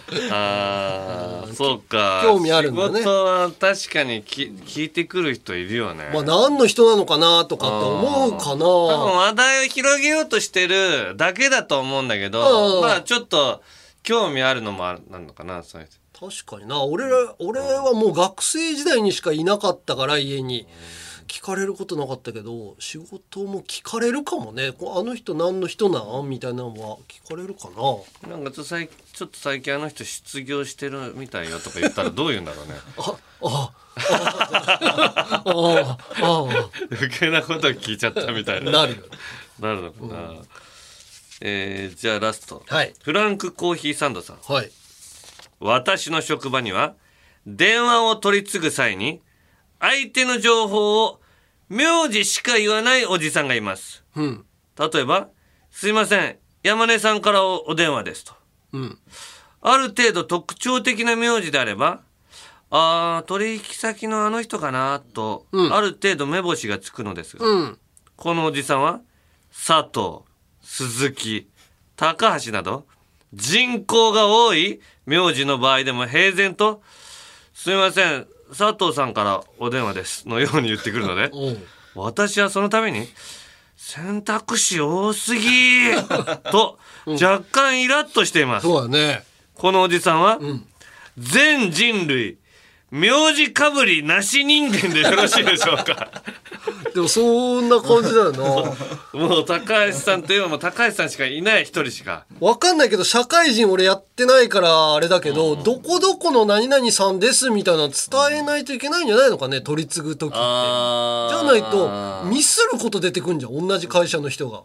[0.30, 2.22] ああ、そうか。
[2.24, 2.98] 興味あるんだね。
[3.00, 6.10] 仕事は確かにき聞いてくる人いるよね。
[6.12, 12.82] まあ何の人なのかなとかって思うか多分な話題を広げようとしてるだけだと思うんだけうど、ん。
[12.82, 13.62] まあちょっと
[14.02, 15.88] 興味あるのもあるなのかな、そういう。
[15.88, 16.02] 人。
[16.44, 16.82] 確かにな。
[16.82, 20.66] 俺ら俺はもう学生時代にしかいなかったから家に
[21.26, 26.28] 聞かれることなかったけど仕事も聞かれるかもねあの人何の人なん？
[26.28, 32.74] みたいなのは聞かれるかななんかちょっと最ちょっと最近あの人失業してるみたいよとか言ったらどう言うんだろうね。
[32.98, 38.70] あああああ余計なこと聞いちゃったみたいな。
[38.70, 39.02] あなるよ
[39.60, 40.34] なるのかな。
[41.40, 42.62] えー、じゃあラスト。
[42.68, 44.36] はいフランクコーヒーサンドさん。
[44.36, 44.70] はい
[45.60, 46.94] 私の職場には
[47.46, 49.20] 電話を取り継ぐ際に
[49.82, 51.20] 相手の情報を
[51.68, 54.04] 名字しか言わないおじさんがいます。
[54.14, 54.44] うん
[54.78, 55.28] 例えば、
[55.70, 58.32] すいません、山根さんからおお電話ですと。
[58.72, 58.98] うん
[59.60, 62.00] ある程度特徴的な名字であれば、
[62.70, 67.78] あー、取引先のあの人かなと、うんある程度目星がつくのですが、うん
[68.14, 69.00] このおじさんは、
[69.52, 70.20] 佐藤、
[70.62, 71.48] 鈴木、
[71.96, 72.86] 高橋など、
[73.34, 76.82] 人口が多い名字の場合でも平然と、
[77.52, 81.30] すみません、佐藤さんからお電話です、のように言ってくるので、
[81.94, 83.08] 私はそのために、
[83.76, 85.92] 選択肢多すぎ
[86.52, 88.66] と、若干イラッとしています。
[88.66, 89.24] そうだね。
[89.54, 90.38] このおじさんは、
[91.18, 92.38] 全人類、
[92.92, 96.10] 名字かぶりなし人間でよろしいでしょうか？
[96.94, 99.18] でもそんな感じだよな。
[99.18, 102.26] もう高橋さんといえばもう高橋さんしかいない一人しか。
[102.38, 110.36] わかんないけど社会人俺やってないからあれだけど、どこどこの何々さんですみたいなの伝えないといけないんじゃないのかね取り継ぐ時って。
[110.36, 114.60] じあゃないとミスること出てくんじゃん同じ会社の人が。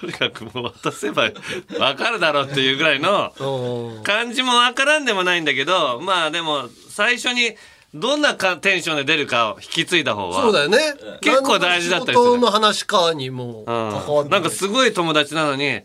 [0.00, 1.30] とにかくもう渡せば
[1.78, 4.02] わかるだろうっていうぐらいのうん。
[4.04, 6.68] 感じもわからんでもないんだけど、まあでも
[6.98, 7.54] 最初に
[7.94, 10.42] どんなかテンションで出るかを引き継いだ方は。
[10.42, 10.78] そうだよね。
[11.20, 12.30] 結構大事だったりする。
[12.32, 15.82] 何の話かにも関わってうん、なんかすごい友達なのに、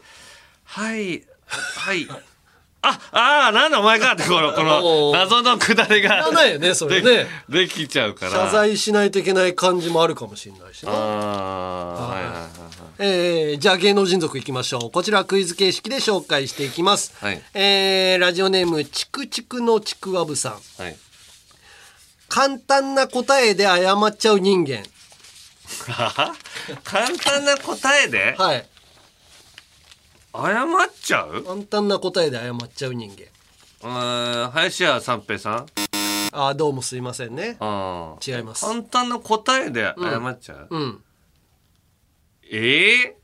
[0.64, 2.08] はい、はい、
[2.86, 6.16] あああなんだお前かってこのこの謎のくだりが。
[6.16, 7.28] いらないよねそれね。
[7.48, 8.32] でできちゃうから。
[8.32, 10.96] 謝罪しないといけない感じもあるかもしれないしなあ
[12.12, 12.58] あ
[13.00, 14.92] えーじゃあ芸能人族いきましょう。
[14.92, 17.42] こちらはクイズ形式で紹介していきます、はい。
[17.54, 20.54] えーラジオネームちくちくのちくわぶさん。
[20.82, 20.96] はい。
[22.28, 24.84] 簡単な答えで謝っちゃう人間。
[26.84, 28.36] 簡単な答えで？
[28.38, 28.66] はい
[30.36, 30.68] 謝っ
[31.00, 31.44] ちゃう？
[31.44, 33.26] 簡単な答えで謝っちゃう人間。
[33.84, 35.66] うーん林家三平さん？
[36.32, 37.58] あーどうもすいませんね。
[37.60, 38.66] あ違います。
[38.66, 41.04] 簡単な答えで謝っちゃう、うん。
[42.52, 43.18] ええ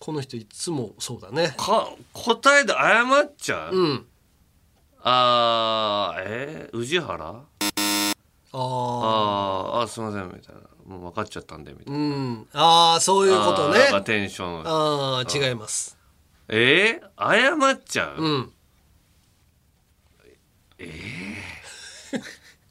[0.00, 1.54] この人いつもそうだね。
[1.56, 4.06] か答えで謝っちゃう、うん。
[5.02, 7.24] あーえー、宇治原？
[7.24, 7.44] あ
[8.52, 10.62] ああーあすいませんみたいな。
[10.86, 11.98] もう分かっちゃったんでみたいな。
[11.98, 12.48] うん。
[12.54, 13.78] ああそういうことね。
[13.92, 15.97] あテンションああ違います
[16.48, 18.52] えー、謝っちゃう、うん。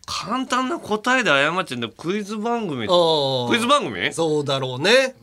[0.05, 2.87] 簡単な答えで謝っちゃうんだクイズ番組。
[2.87, 4.11] クイズ番組？
[4.13, 5.15] そうだろうね。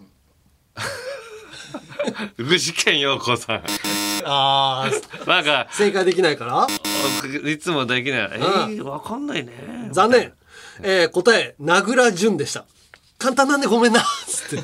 [2.36, 3.57] 具志堅用子さん。
[4.26, 4.90] ああ
[5.26, 6.66] なんか正解できないから？
[7.50, 8.30] いつもできない。
[8.34, 9.88] えー、わかんないね。
[9.90, 10.32] 残念、
[10.82, 12.64] えー、答え名倉潤でした
[13.24, 14.00] 簡単なんでごめんな。
[14.26, 14.62] つって。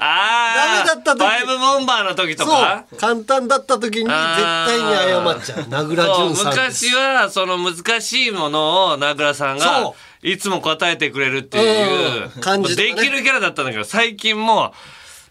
[0.00, 1.18] ああダメだった時。
[1.18, 2.86] ファイブボンバーの時とか？
[2.90, 5.68] そう簡単だった時に絶対に謝っちゃう。
[5.68, 12.40] 名倉潤さん昔はその難しいものを名倉さんがそいつも答えてくれるっていううん。
[12.40, 12.94] 感じだね。
[12.96, 14.78] できるキャラだったんだけど最近もう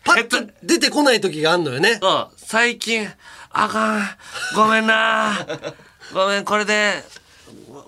[0.06, 2.00] パッと出てこない時があんのよね。
[2.02, 2.38] そう。
[2.38, 3.10] 最近
[3.52, 4.02] あかん。
[4.56, 5.46] ごめんな。
[6.14, 7.04] ごめんこれで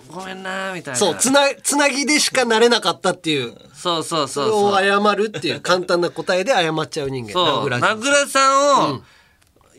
[0.09, 0.99] ごごめんなみたいな。
[0.99, 3.55] そうつなつなぎでしかなれなかったっていう。
[3.73, 4.49] そうそうそれそう。
[4.49, 7.31] そうを謝るっていう簡単な答えで謝っちゃう人間。
[7.33, 7.69] そう。
[7.69, 9.01] 名名倉さんを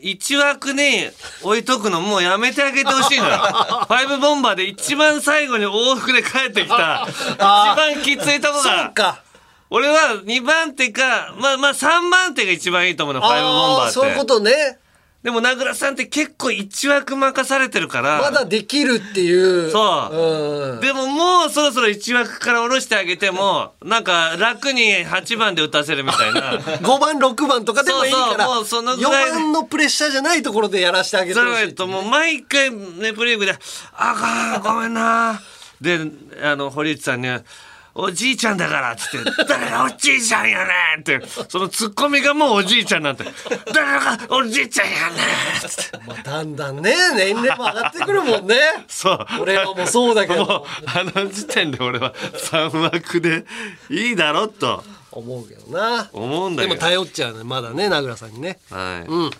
[0.01, 1.09] 一枠に
[1.43, 3.37] 置いとくのもうやめてあげてほしいのよ。
[3.87, 9.21] ファイブボンバーで一番最後に往復で帰ってきた 一番きついとこそうがか。
[9.69, 13.81] 俺は2番手かまあまあ3番手が一番いいと思うのファイブボンバーって。
[13.83, 14.79] ああそういうことね
[15.23, 18.19] でも名倉さんって結構一枠任されてるから。
[18.21, 19.69] まだできるっていう。
[19.69, 20.15] そう。
[20.15, 20.79] うん。
[20.79, 26.53] でももうそろそろ1枠から下ろしてあげてもなんか楽に8番で打たせるみたいな。
[26.81, 28.45] 5番6番とかでもいいから。
[28.45, 33.55] そうそうもうそのぐらい4番のプレッシャーじゃないところでやらせてあげてそほしいれともう毎回ねプレイグで
[33.93, 35.39] 「あかんごめんな」
[35.79, 35.99] で
[36.43, 37.27] あの堀内さんに
[37.93, 43.25] 「おじいちゃんだから」っつって「誰がおじいちゃんやねん」ってそのツッコミがもうおじいちゃんになって
[43.73, 45.97] 「誰がおじいちゃんやねん」っつって。
[46.07, 48.55] まあだんだんね年齢も上がってくるもんね。
[48.87, 49.27] そう。
[49.39, 53.45] 俺らもそうだけもうどあの時点で俺は3枠で
[53.89, 54.83] いいだろと。
[55.11, 56.03] 思うけどな。
[56.03, 56.79] でも思うんだけど。
[56.79, 58.59] 頼っちゃうねまだね名倉さんにね。
[58.69, 59.31] はい、うん。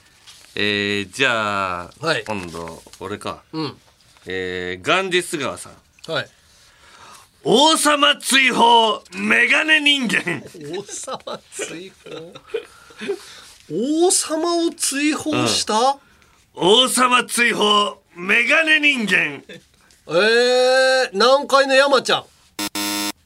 [0.55, 2.23] えー、じゃあ、はい。
[2.25, 3.41] 今度俺か。
[3.53, 3.77] うん。
[4.25, 6.11] えー、ガンディス川さん。
[6.11, 6.29] はい
[7.43, 10.43] 王様追放メガネ人間。
[10.77, 12.33] 王様追放？
[13.71, 15.97] 王様を追放した、
[16.53, 19.43] 王様追放メガネ人間。
[20.07, 22.25] えー、南海の山ちゃん。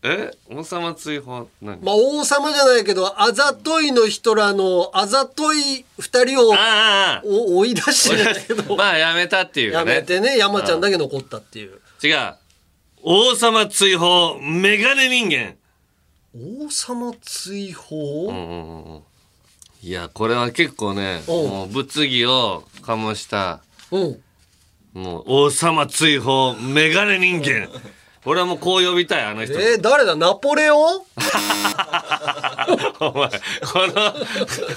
[0.03, 1.49] え王様追放？
[1.61, 8.77] 何、まあ王様じゃないけどあざといの人らのあざとい二人をああお追い出してるけど。
[8.77, 9.91] まあやめたっていうかね。
[9.93, 11.81] やめてね山ちゃんだけ残ったっていう。
[12.01, 12.35] 違う
[13.07, 15.55] 王様追放メガネ人間。
[16.33, 19.01] 王様追放、うんうんうん
[19.83, 23.99] いやこれは結構ねもう物議を醸したう。
[23.99, 24.21] ん
[24.95, 27.69] もう王様追放メガネ人間
[28.25, 29.53] 俺はもうこう呼びたいあの人。
[29.59, 30.15] えー、誰だ？
[30.15, 31.01] ナポレオン？
[32.99, 33.93] お前この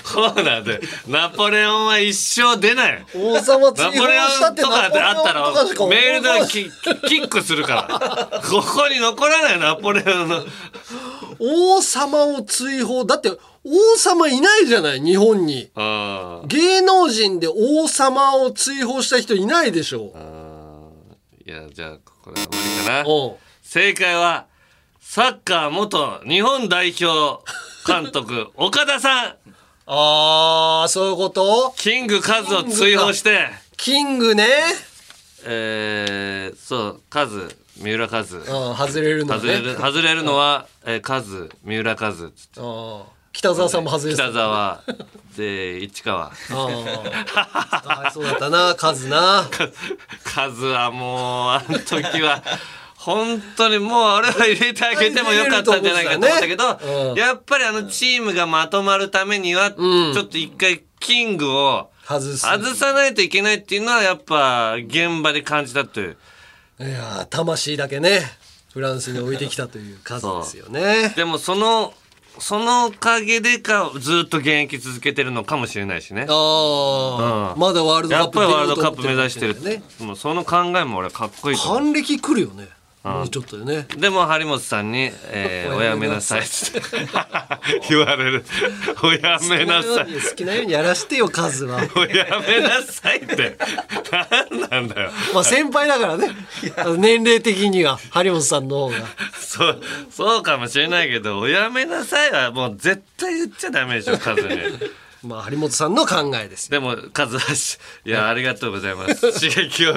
[0.05, 3.07] コーナーでナポレオンは一生出ない。
[3.15, 6.71] 王様追放ナポレオしたってンとかであったナポレオンとかしか思らメールでキ
[7.09, 8.41] キックするから。
[8.43, 10.45] ここに残らないナポレオンの。
[11.39, 13.05] 王様を追放。
[13.05, 15.71] だって王様いないじゃない日本に。
[16.47, 20.13] 芸能人で王様を追放した人いないでしょ
[21.49, 23.05] いやじゃあこれは無理かな。
[23.63, 24.47] 正解は
[25.01, 27.43] サッカー元日本代表
[27.87, 29.35] 監督 岡田さん。
[29.87, 31.73] あーそういうこと？
[31.79, 33.49] キングカズを追放して。
[33.79, 34.47] キングね。
[35.45, 38.37] えー、そうカズ三浦カズ。
[38.37, 38.45] うん
[38.77, 39.41] 外れるのね。
[39.41, 42.61] 外れる外れるのは、 えー、カズ三浦カズつって。
[42.61, 43.03] うん
[43.39, 44.83] 北沢さんも外れ北沢。
[45.37, 46.27] で市川。
[46.27, 49.49] うんかわいそうだったなカズな。
[50.25, 52.43] カズはもうあの時は
[52.97, 66.17] 本当にもう俺は入れてあげてもよかったんじゃないかと思ったけど、やっぱりあのチームがまとまるためには、ちょっと一回キングを外さないといけないっていうのはやっぱ現場で感じたという。
[66.81, 68.21] いやー魂だけね
[68.73, 71.13] フランスに置いてきたという数ですよね。
[71.15, 71.95] でもその
[72.41, 76.27] そのおかげでかずっと現役続けてるのかもしれないしね。
[76.29, 77.61] ああ、うん。
[77.61, 82.69] まだワールドカップやっぱりワールドカップ目指してるねもうその考えも俺かっこいい還暦来るよね
[83.05, 83.87] もうちょっとでね。
[83.97, 86.49] でも張本さんに「えーお おやめなさい」って。
[87.89, 88.45] 言われる
[89.03, 91.81] 「おやめなさい」好きなようにやらしてよ数は。
[91.95, 93.57] おやめなさいって。
[94.51, 95.11] 何なんだよ。
[95.33, 96.31] まあ先輩だからね。
[96.99, 98.97] 年齢的には張本さんの方が。
[99.39, 99.81] そう
[100.11, 104.59] そうかもしれないけど「おやめなさい」はもう絶対言っちゃダメでしょカズに。
[105.23, 106.71] まあ張本さんの考えですよ。
[106.73, 109.33] でもカズはしいやありがとうございます。
[109.33, 109.95] 刺激を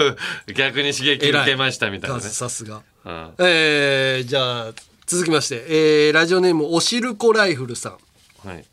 [0.54, 2.22] 逆に刺激受けましたみたいなね。
[2.22, 3.34] 数さすがうん。
[3.39, 4.74] えー、じゃあ
[5.06, 7.97] 続きまして、えー、ラジオネームおしるこライフルさ
[8.43, 8.47] ん。
[8.47, 8.66] はい。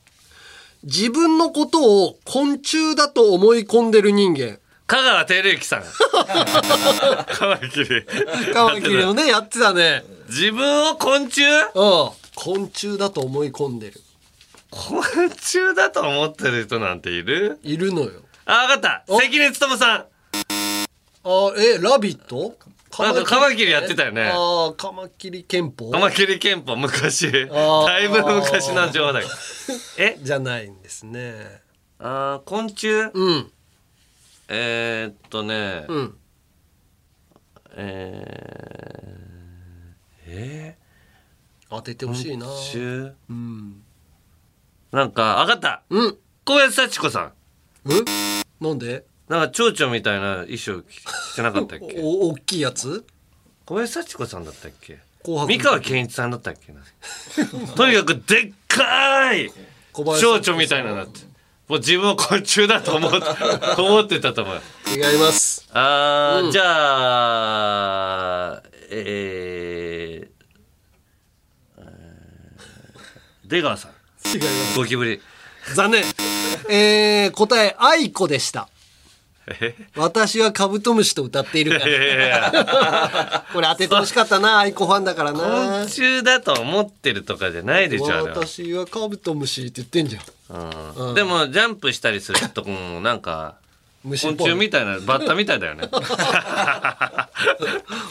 [0.85, 4.59] 自分のことを昆虫だと思い込んでる人間。
[4.87, 5.83] 香川照之さん。
[5.83, 8.07] カマキリ
[8.55, 10.05] カマキリのねやってたね。
[10.29, 11.43] 自分を昆虫？
[11.45, 12.11] うん。
[12.35, 14.01] 昆虫だと思い込んでる。
[14.71, 15.01] 昆
[15.31, 17.59] 虫だと思ってる人なんている？
[17.63, 18.23] いるのよ。
[18.47, 19.19] あ分かった。
[19.19, 20.07] 関根勤さん。
[21.25, 22.57] あえラビット？
[22.99, 24.31] なんかカマキリやってたよね。
[24.33, 25.91] ああカマキリ憲法？
[25.91, 27.31] カマキリ憲法昔。
[27.31, 28.05] だー。
[28.05, 29.33] いぶ昔の情報だけど。
[29.99, 30.19] え？
[30.21, 31.63] じゃないんですね。
[31.99, 33.11] あー昆虫？
[33.13, 33.53] うん。
[34.49, 36.17] えー、っとね、うん。
[37.77, 40.79] えー、え
[41.69, 42.47] 当ててほしいな。
[42.47, 43.13] ー、虫？
[43.29, 43.83] うん。
[44.91, 45.83] なんか分かった。
[45.91, 46.17] うん。
[46.45, 47.33] 小林幸子さん。
[47.91, 49.05] えなんで？
[49.29, 52.01] なんか蝶々みたいな衣装着てなかったっけ？
[52.01, 53.05] お大きいやつ？
[53.67, 54.99] 小林幸子さんだったっけ？
[55.25, 56.81] 三河健一さんだったっけな？
[57.75, 59.51] とにかくでっかい
[60.21, 61.21] 蝶々みたいなのだって。
[61.69, 63.19] もう自分を昆虫だと思って
[63.83, 64.61] 思ってたと思う。
[64.89, 65.69] 違います。
[65.75, 66.51] あー、うん。
[66.53, 66.63] じゃ
[68.55, 70.39] あえー、えー
[73.45, 73.91] 出川さん。
[74.29, 74.79] 違います。
[74.79, 75.21] ゴキブリ。
[75.75, 76.05] 残念。
[76.71, 78.69] えー、答え愛子でした。
[78.73, 78.78] え
[79.97, 83.45] 私はカブトムシと歌っているから。
[83.53, 90.23] これ当ててほしかったな愛子ファンだから昆な虫だと思ってるとかじゃないでしょ私はカブトムシって言ってんじゃん。
[91.09, 91.15] うん。
[91.15, 93.57] でもジャンプしたりするとこもなんか
[94.03, 95.89] 昆虫みたいなバッタみたいだよね。
[95.91, 97.29] バ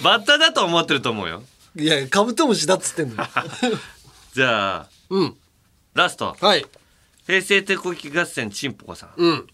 [0.04, 1.44] ッタだと思ってると思うよ。
[1.76, 3.24] いやカブトムシだっつってんの。
[3.24, 3.30] よ
[4.34, 5.36] じゃあうん。
[5.94, 6.36] ラスト。
[6.40, 6.66] はい。
[7.26, 9.10] 平成手こき合戦ちんぽこさん。
[9.18, 9.48] うん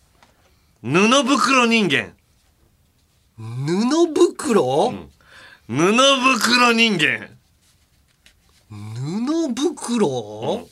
[0.83, 2.13] 布袋人間。
[3.37, 3.45] 布
[4.35, 4.93] 袋、
[5.65, 7.29] 布袋人間。
[8.69, 10.67] 布袋、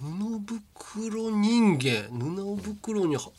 [0.00, 2.08] 袋人間。
[2.08, 3.30] 布袋には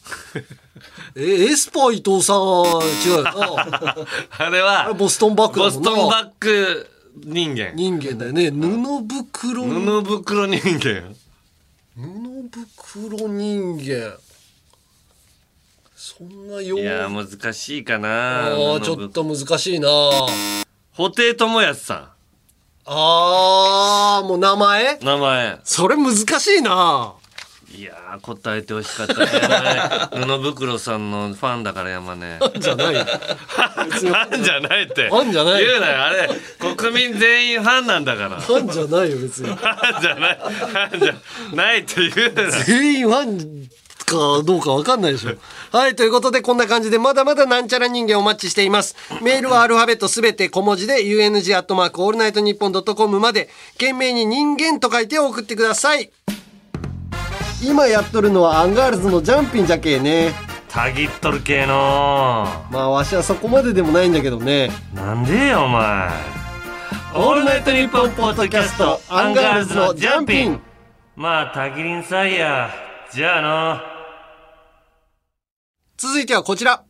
[1.15, 3.13] えエスパー伊藤さんは違う。
[3.17, 3.95] よな
[4.37, 6.87] あれはボストンバッグだボストンバッグ
[7.25, 7.71] 人間。
[7.71, 8.51] 人間だよね。
[8.51, 11.15] 布袋布袋人間。
[11.95, 14.19] 布袋人間
[16.15, 19.89] そんなよいや難しいかなあーちょっと難しいな。
[20.95, 22.11] 布袋寅泰さ
[22.85, 24.95] あーもう名前？
[24.99, 25.59] ん名前。
[25.65, 27.13] それ難しいな。
[27.77, 29.27] いやー答えてほしかったね
[30.25, 32.95] 布袋さんのファンだから山根じゃない？
[33.03, 35.09] ァンじゃないって。
[35.09, 35.65] ファンじゃない？
[35.65, 36.29] 言うなよあれ。
[36.77, 38.37] 国民全員ファンなんだから。
[38.39, 39.49] フファンじゃないよ別に。
[39.49, 40.39] ァンじゃない？
[40.39, 41.15] ファンじゃ
[41.53, 43.69] ないって言うな全員ファン
[44.07, 45.35] かどうかわかんないでしょ。
[45.71, 48.95] はい、ということでこんな感じでまだまだなんちゃら人間お待ちしています。
[49.21, 56.09] メールはアルファベットすべて小文字で UNG アットマークオールナイトニッポンドットコムまで件名に人間と書いて送ってください。
[57.61, 60.33] 今やっとるのはアンガールズのジャンピンじゃけえね。
[60.69, 64.69] たぎっとる系のまあわしはそこまででもないんだけどね。
[64.93, 66.09] なんでよお前
[67.13, 70.61] オールナイトニッポンポッドキャストアンガールズのジャンピン
[71.15, 72.69] まあたぎりんさいや
[73.11, 73.96] じゃあの
[75.97, 76.83] 続いてはこちら。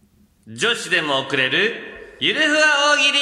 [0.47, 1.75] 女子でも送れる
[2.19, 2.59] ゆるふわ
[2.95, 3.19] 大喜利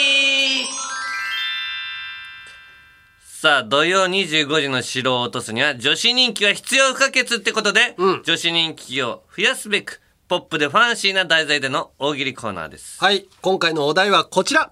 [3.20, 14.72] さあ土曜25時の城を落とすには女子人気は必要不可欠ってことで、うん女子人気を増やすべくポップでファンシーな題材での大喜利コーナーですはい、今回のお題はこちら。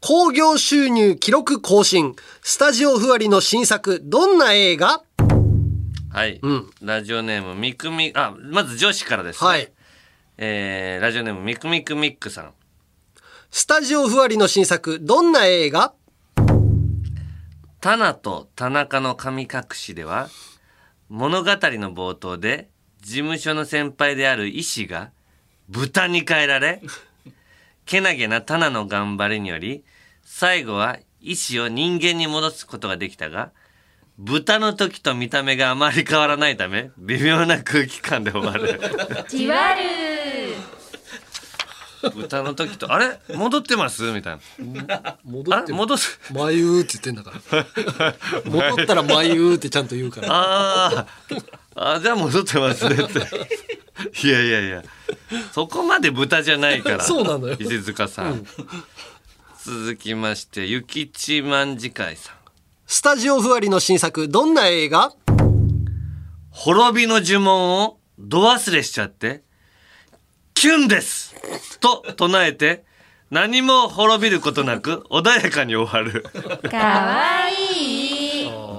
[0.00, 2.16] 興行収入記録更新。
[2.42, 4.00] スタジオふわりの新作。
[4.02, 5.04] どんな映画？
[6.12, 9.72] はい、んラジオネームみくみあまず女子からです、ねはい。
[10.38, 12.52] えー、ラジオネームみくみくみっくさん
[13.50, 14.98] スタジオふわりの新作。
[14.98, 15.92] どんな映画？
[17.80, 20.30] タナと田中の神隠しでは
[21.10, 22.70] 物語の冒頭で
[23.02, 25.10] 事務所の先輩である医師が
[25.68, 26.80] 豚に変えられ
[27.84, 29.84] けなげなタナの頑張りにより
[30.24, 33.50] 最後は医師を人間に戻すことができたが
[34.18, 38.78] 豚の時と見た目があまり変わらないため微妙な空気感で終わる。
[39.28, 39.82] じわる。
[42.14, 43.20] 豚の時とあれ？
[43.34, 44.12] 戻ってます？
[44.12, 45.00] みたいな。
[45.04, 45.78] あ戻ってれ？
[45.78, 46.18] 戻す？
[46.32, 48.14] 眉って言ってんだから。
[48.44, 50.26] 戻ったら眉ってちゃんと言うから。
[50.30, 51.44] あー。
[51.74, 53.20] あじゃあ戻ってますねって。
[54.26, 54.82] いやいやいや。
[55.52, 57.56] そこまで豚じゃないからそうなのよ。
[57.58, 58.44] 石塚さん、
[59.64, 62.36] 続きましてゆきちまんじかいさん
[62.94, 65.14] スタジオふわりの新作どんな映画？
[66.50, 69.42] 滅びの呪文をど忘れしちゃって
[70.52, 71.34] キュンです！
[71.80, 72.84] と唱えて
[73.30, 76.22] 何も滅びることなく穏やかに終わる。
[76.68, 78.01] かわいい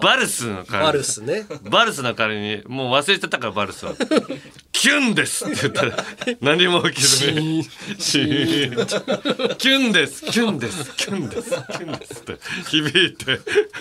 [0.03, 1.45] バルスの代わりバルスね。
[1.69, 3.95] バルスの代わりにもう忘れてたからバルスを
[4.71, 6.05] キュンですって言ったら。
[6.41, 7.63] 何も起きずに。
[7.97, 9.57] シーン。
[9.57, 10.25] キュンです。
[10.25, 10.91] キュンです。
[10.97, 11.49] キュンです。
[11.49, 12.37] キュンですって
[12.69, 13.39] 響いて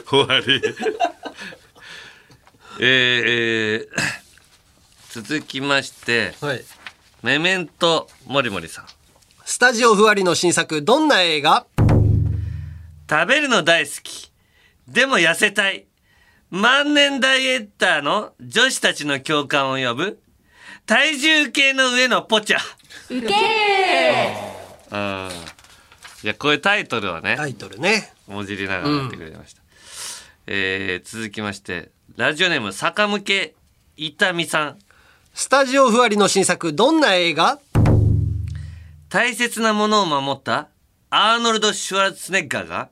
[0.08, 0.62] 終わり。
[2.78, 4.22] えーえー
[5.20, 6.64] 続きましてはい。
[7.22, 8.86] メメントモリモリさん。
[9.44, 11.66] スタジオふわりの新作どんな映画？
[13.10, 14.32] 食べるの大好き。
[14.88, 15.84] でも痩せたい
[16.52, 20.20] 万年ダイエッターの女子たちの共感を呼ぶ
[20.84, 22.58] 体重計の上のポチャ。
[23.08, 23.26] ウケる
[24.90, 25.30] うん。
[26.22, 28.12] いやこういうタイトルをねタイトルね。
[28.28, 29.62] もじりながらやってくれました、
[30.46, 33.54] えー続きましてラジオネーム坂向け
[33.96, 34.78] 伊丹さん。
[35.32, 37.60] スタジオふわりの新作どんな映画？
[39.08, 40.68] 大切なものを守った
[41.08, 42.90] アーノルド・シュワルツェネッガーが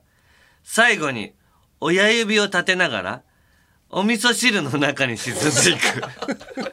[0.63, 1.33] 最後に
[1.79, 3.21] 親指を立てながら
[3.91, 6.01] お味噌汁の中に沈んでいく。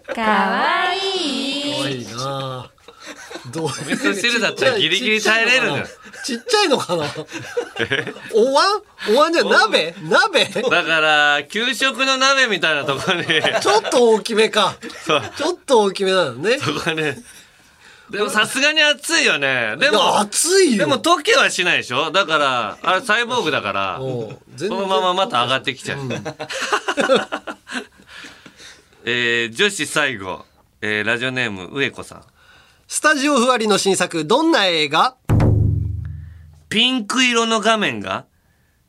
[0.14, 1.74] かわいい。
[1.74, 2.70] 可愛いな
[3.52, 5.86] どうお味噌汁だったらギリギリ耐えれるのよ。
[6.24, 7.04] ちっちゃいのかな？
[8.34, 8.82] お椀？
[9.10, 9.94] お椀じゃ鍋？
[10.02, 10.46] 鍋？
[10.46, 13.24] ちだから給食の鍋みたいなところに。
[13.68, 14.76] ょっと大きめか。
[14.80, 16.58] ちょっと大きめなのね。
[16.58, 17.02] そこに
[18.10, 19.76] でもさすがに熱いよね。
[19.78, 20.86] でも熱いよ。
[20.86, 22.10] でも溶けはしないでしょ？
[22.10, 24.68] だからあれサイボーグだからおう全然。
[24.70, 25.98] そのまままた上がってきちゃう、
[29.04, 30.44] えー女子最後、
[30.80, 32.22] えーラジオネーム上子さん。
[32.86, 35.16] スタジオふわりの新作どんな映画？
[36.68, 38.26] ピンク色の画面が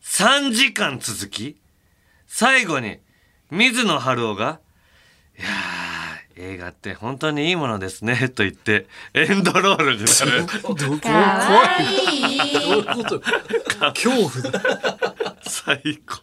[0.03, 1.57] 3時間続き。
[2.27, 2.99] 最後に
[3.51, 4.59] 水野晴夫が
[5.37, 5.98] 「いやー
[6.41, 10.45] 映画って本当にいいものですね」 と言ってエンドロールになる。
[10.75, 12.79] どかわいいどうい。
[12.79, 13.19] うこと
[13.93, 14.51] 恐怖。
[14.51, 16.19] だ最高。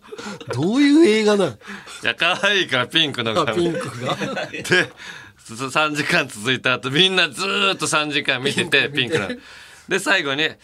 [0.54, 1.50] どういう映画なの？
[1.50, 1.54] い
[2.02, 4.16] や可愛いからピンクのあピンクが。
[4.16, 4.90] で
[5.48, 9.36] 3時間続いた後みんなずーっと3時間見てて ピンクなの。
[9.88, 10.56] で最後に「いや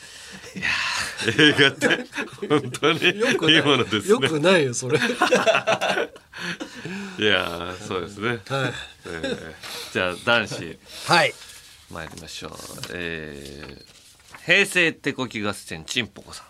[1.27, 2.07] ー映画って
[2.49, 3.55] 本当によくない。
[3.55, 4.99] いいものですよねくないよそれ。
[4.99, 6.09] は
[7.23, 9.53] いやーそうですね、えー
[9.93, 10.79] じゃあ男子。
[11.07, 11.33] はい。
[11.89, 12.53] 参りましょう、
[12.95, 13.85] えー
[14.45, 16.47] 平成手こき合戦ちんぽこさん。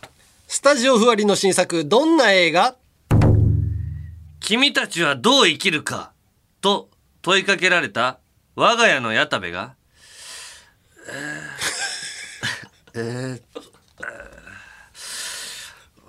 [0.46, 2.76] スタジオふわりの新作どんな映画？
[4.40, 6.12] 君たちはどう生きるか
[6.62, 6.88] と
[7.20, 8.18] 問いかけられた
[8.56, 9.74] 我が家の矢田部が、
[12.94, 13.40] えー、えー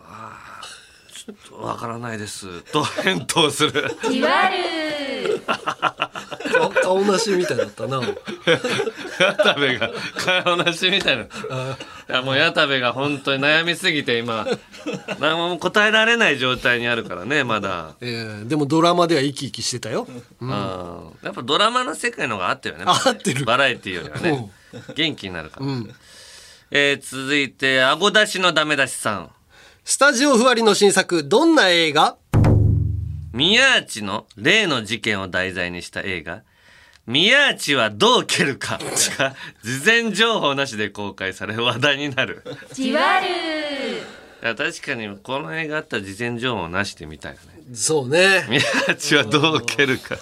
[0.05, 1.12] あーちょっと
[1.51, 2.61] わからないです。
[2.71, 3.97] と返答する。
[4.09, 5.41] じわる。
[6.53, 8.01] 顔顔なしみたいだったな。
[9.19, 9.89] 矢田部が
[10.43, 11.23] 顔なしみたいな。
[11.23, 11.27] い
[12.07, 14.45] やもう矢田部が本当に悩みすぎて今。
[15.19, 17.95] 何も答えられない状態にあるからねまだ。
[18.01, 20.07] えーでもドラマでは生き生きしてたよ。
[20.41, 20.49] うん。
[20.49, 23.45] やっぱドラマの世界の方が合ってるよね合ってる。
[23.45, 24.51] バラエティーよりはね。
[24.95, 25.89] 元気になるから、ん。
[26.71, 29.29] えー続いてあご出しのダメ出しさん
[29.85, 32.15] スタジオふわりの新作どんな映画？
[33.33, 36.43] 宮内の例の事件を題材にした映画。
[37.05, 38.79] 宮内はどう蹴るか。
[39.17, 42.43] が事前情報なしで公開され話題になる。
[42.71, 43.27] じわる。
[43.27, 48.45] いや確かにこの映画あったら事前情報なしで見たいよねそうね。
[48.49, 50.17] 宮内はどう蹴るか。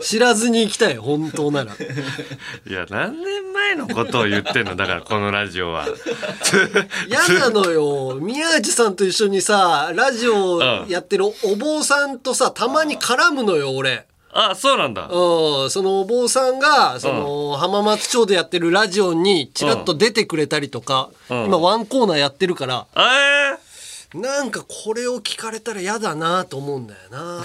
[0.00, 1.72] 知らずに行きたい本当なら。
[2.66, 4.76] いや何年前のことを言ってんの？
[4.76, 5.86] だからこのラジオは。
[7.08, 8.16] 嫌なのよ。
[8.20, 14.06] 宮内さんと一緒にさラジオやってるお坊さんとさたまに絡むのよ俺。
[14.34, 15.08] あそうなんだ。
[15.08, 21.44] うん、そのお坊さんがその、浜松町でやってるラジオにちらっと出てくれたりとか、うん。
[21.46, 22.86] 今ワンコーナーやってるから。
[22.96, 23.58] えー、
[24.14, 27.42] なんかこれを聞かれたら嫌だなと思うんだよな。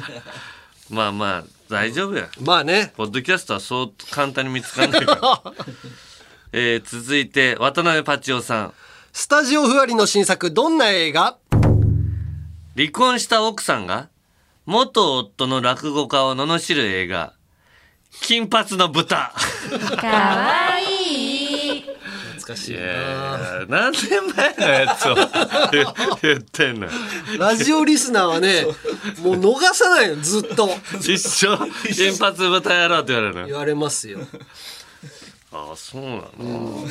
[0.90, 2.28] まあまあ大丈夫や。
[2.40, 2.92] まあね。
[2.96, 5.52] ポッドキャストはそう簡単に見つかんないから、
[6.52, 8.74] えー続いて渡辺パチオさん。
[9.12, 11.36] スタジオふわりの新作どんな映画？
[12.76, 14.08] 離婚した奥さんが
[14.64, 17.34] 元夫の落語家を罵る映画
[18.22, 19.34] 「金髪の豚」
[20.00, 20.81] かわいい。
[20.81, 20.81] 懐
[22.52, 25.14] かしいいなや何年前のやつを
[25.72, 25.86] 言
[26.22, 26.88] 言ってんの
[27.38, 28.64] ラジオリスナーはね
[29.18, 30.70] もう逃さないよずっと。
[31.00, 31.56] 一生
[31.92, 33.46] 金髪豚やろうって言われるの。
[33.46, 34.20] 言われますよ。
[35.52, 36.08] ああそうな
[36.38, 36.88] の、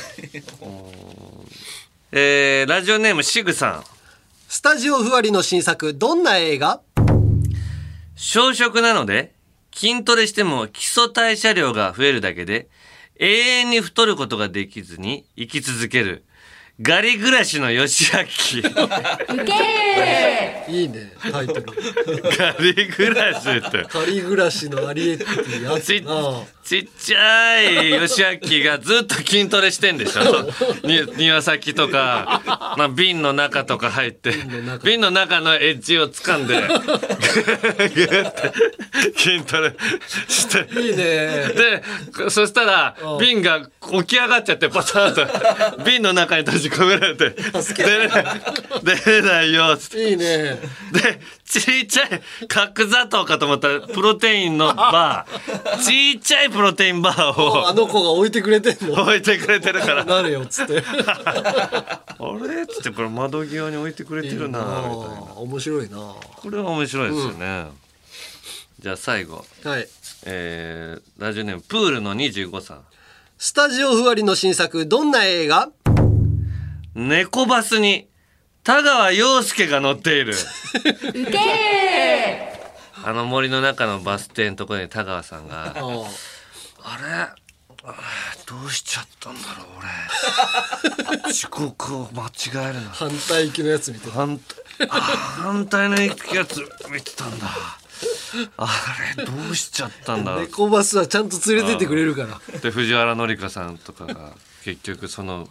[2.11, 3.83] えー、ラジオネームシグさん。
[4.47, 6.81] スタジオふわりの新作どんな映画？
[8.15, 9.33] 小食なので
[9.73, 12.67] 筋トレしても基礎代謝量が増えるだけで
[13.19, 16.23] 永遠に太ることができずに生き続ける。
[16.81, 21.63] ガリ暮らしの吉明ウケるいいねタイトル。
[22.37, 23.83] ガリ暮らしって。
[23.83, 28.07] 仮暮らしのアリエッティやちつなちっちゃい。
[28.07, 30.49] 吉明がずっと筋トレしてんでしょ。
[30.87, 32.41] に庭先とか、
[32.77, 34.33] まあ、瓶の中とか入って。
[34.83, 35.41] 瓶の中。
[35.41, 36.55] のエッジを掴んで。
[36.61, 38.53] グーって
[39.17, 39.73] 筋トレ
[40.27, 40.79] して。
[40.79, 40.95] いいね。
[40.95, 41.83] で
[42.29, 43.61] そしたら瓶が
[43.91, 45.83] 起き上がっちゃってパターンと。
[45.83, 47.29] 瓶の中に閉じ込められて。
[47.31, 48.25] 出れない。
[48.83, 50.09] 出れないよっつって。
[50.09, 50.59] いいね。
[50.91, 51.21] で
[51.59, 55.79] ちっちゃい角砂糖かと思ったらプロテインのバー。
[55.83, 57.67] ちっちゃいプロテインバーを。
[57.67, 59.01] あの子が置いてくれてんの？
[59.01, 60.05] 置いてくれてるから。
[60.05, 60.81] なるよっつって。
[60.81, 62.03] あ
[62.47, 62.63] れ？
[62.63, 64.63] っつってこれ窓際に置いてくれてるなみたいな。
[64.63, 67.65] あ面白いなこれは面白いですよね、
[68.79, 69.45] じゃあ最後。
[69.65, 69.87] はい。
[70.23, 72.81] えー、ラジオネームプールの25さん。
[73.37, 75.67] スタジオふわりの新作どんな映画？
[76.95, 78.07] 猫バスに
[78.63, 80.33] 田川陽介が乗っている。
[80.33, 81.37] ウケる。
[83.03, 86.07] あの森の中のバス停のところに田川さんがあ
[86.83, 86.97] あ
[87.33, 87.41] れ？
[88.45, 89.67] どうしちゃったんだろう
[91.23, 91.33] 俺。
[91.33, 92.91] 時刻を間違えるな。
[92.91, 94.11] 反対行きのやつ見て。
[94.11, 94.39] 反
[94.87, 96.13] 反対のや
[96.45, 96.59] つ
[96.91, 97.47] 見てたんだ。
[98.57, 100.41] あれどうしちゃったんだろう。
[100.41, 102.59] 猫バスはちゃんと連れてってくれるから。
[102.59, 104.33] で藤原紀香さんとかが
[104.63, 105.49] 結局その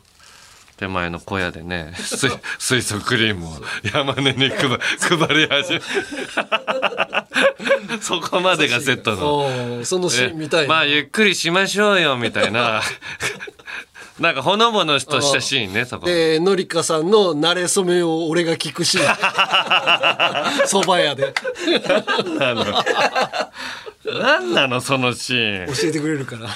[0.80, 3.50] 手前の小屋でね水水素クリームを
[3.92, 4.78] 山根に配配
[5.36, 5.80] り始め
[8.00, 9.84] そこまでがセットの。
[9.84, 10.68] そのシーン見たいな。
[10.68, 12.80] まあゆっくりしましょうよみたいな。
[14.18, 16.06] なんかほのぼのとしたシーンねそこ。
[16.06, 19.04] でのりかさんの慣れ初めを俺が聞くシーン。
[20.64, 21.34] 蕎麦屋で。
[22.38, 22.64] なの。
[24.04, 25.74] 何なのそのシーン。
[25.74, 26.48] 教えてくれるから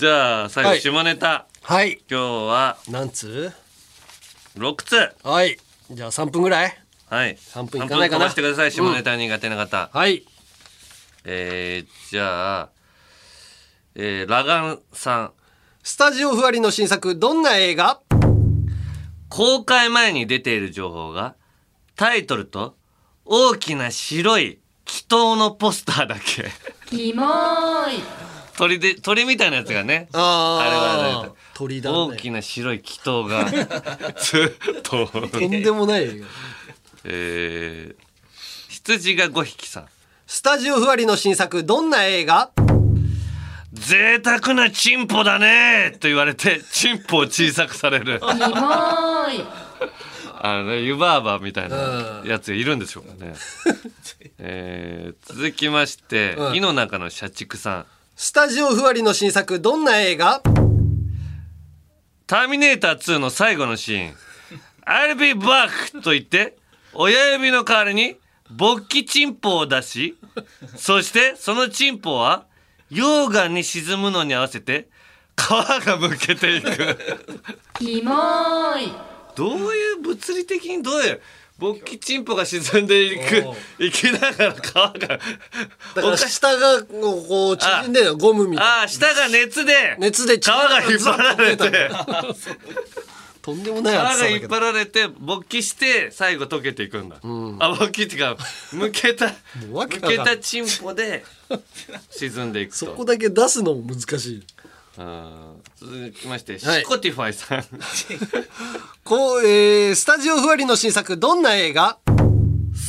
[0.00, 0.80] じゃあ最後はい。
[0.80, 2.00] 下ネタ、はい。
[2.10, 3.52] 今日は何通
[4.56, 5.14] 6つ。
[5.22, 5.58] はい。
[5.90, 6.74] じゃあ3分ぐらい？
[7.10, 7.36] はい。
[7.36, 8.30] 3分いかないかな？
[8.30, 10.24] してください下ネタ苦手な方、はい。
[11.26, 12.68] えー、じゃあ、
[13.94, 15.32] えー、ラガンさん。
[15.82, 18.00] スタジオふわりの新作どんな映画？
[19.28, 21.34] 公開前に出ている情報が
[21.96, 22.74] タイトルと
[23.26, 26.46] 大きな白い祈祷のポスターだけ。
[26.86, 28.02] キモーい
[28.56, 31.96] 鳥で鳥みたいなやつがねああれはあね鳥だね。
[31.96, 33.44] 大きな白い祈祷が
[34.20, 36.26] ずっと、とんでもない映画
[37.04, 38.02] えー、
[38.68, 39.86] 羊が5匹さん。
[40.26, 42.50] スタジオふわりの新作どんな映画？
[43.72, 48.20] 贅沢なチンポだねと言われてチンポを小さくされる。
[50.42, 52.28] あのね湯婆婆みたいなうん。
[52.28, 53.34] やついるんでしょうかね、
[54.38, 56.56] えー、続きまして、うん。
[56.56, 57.86] 井の中の社畜さん
[58.22, 60.42] スタジオふわりの新作どんな映画？
[62.26, 64.14] ターミネーター2の最後のシーン。
[64.86, 66.58] I'll be back と言って
[66.92, 68.16] 親指の代わりに
[68.50, 70.18] 勃起チンポを出し
[70.76, 72.44] そしてそのチンポは
[72.90, 74.90] 溶岩に沈むのに合わせて
[75.34, 76.98] 皮がむけていく。
[77.78, 78.92] キモーい。
[79.34, 81.22] どういう物理的にどういう
[81.60, 83.44] 勃起チンポが沈んでいく
[83.78, 85.20] いきながら皮がだか
[85.94, 88.78] ら下がこう縮んでるのゴムみたいな。
[88.80, 91.90] ああ下が熱で熱で皮が引っ張られて。
[93.42, 98.36] とんでもない皮が引っ張られて勃起して最後溶けていくんだ、あ勃起っていうか
[98.72, 99.32] むけた
[99.66, 101.24] むけたチンポで
[102.10, 102.76] 沈んでいくと。
[102.76, 104.42] そこだけ出すのも難しい。
[104.98, 106.80] うん続きまして、はい。
[106.80, 107.64] シコティファイさん。
[109.02, 111.96] こう、えー、スタジオふわりの新作どんな映画？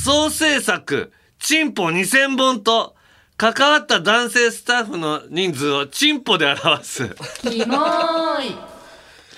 [0.04, 2.94] 総制作チンポ2000本と
[3.38, 7.08] 関わった男性スタッフの人数をチンポで表す。
[7.40, 8.56] キモーい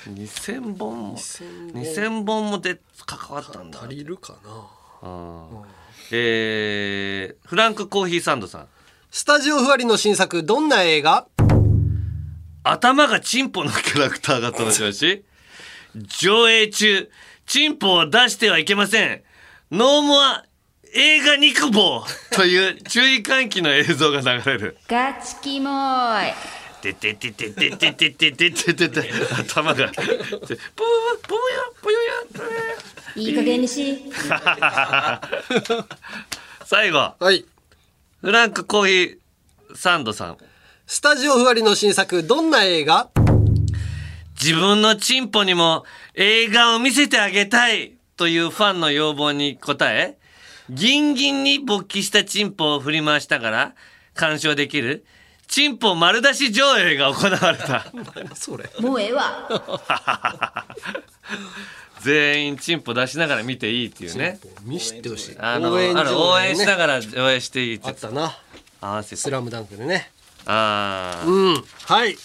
[0.08, 2.50] 2000本も2000本。
[2.50, 3.78] もで関わったんだ。
[3.78, 4.50] 足りるかな？
[6.10, 8.66] えーフランクコーヒーサンドさん。
[9.12, 11.28] スタジオふわりの新作どんな映画？
[12.64, 15.24] 頭がチンポのキャラクターが登場し
[15.94, 17.10] 上映中。
[17.46, 19.22] チンポを出してはいけません。
[19.70, 20.46] ノーモア
[20.94, 22.02] 映画肉棒。
[22.32, 24.78] という注意喚起の映像が流れる。
[24.88, 26.32] ガチキモーい。
[26.80, 29.92] てててててててててててて頭が。
[29.92, 30.08] ポヨ
[31.22, 32.04] ポヨヤポヨヤ
[33.16, 34.02] いい加減にし。
[36.64, 37.14] 最後。
[37.20, 37.44] はい。
[38.22, 40.38] フランクコーヒーサンドさん
[40.86, 43.10] スタジオふわりの新作どんな映画？
[44.40, 45.84] 自分のチンポにも
[46.14, 50.18] 映画を見せてあげたいというファンの要望に応え
[50.68, 53.74] ギンギンに勃起したチンポを振り回しながら
[54.14, 55.06] 鑑賞できる
[55.46, 57.86] チンポ丸出し上映が行われた。
[58.34, 58.68] それ。
[58.80, 59.48] もうええわ。
[62.02, 64.38] 全員チンポ出しながら見ていいっていうね。
[64.62, 65.36] 見せてほしい。
[65.38, 68.36] あのあの応援しながら応援していいってあったな。
[68.80, 69.16] 合わせて。
[69.16, 70.10] スラムダンクでね
[70.46, 71.64] ああうん。
[71.86, 72.16] はい。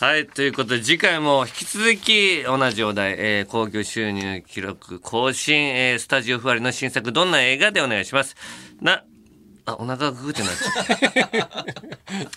[0.00, 8.34] はい、ということで次回も引き続き同じお題、えー、興行収入記録更新、えー、スタジオふわりの新作どんな映画でお願いします。
[8.80, 9.04] な、
[9.70, 11.64] あ、お腹がグーってなっちゃった。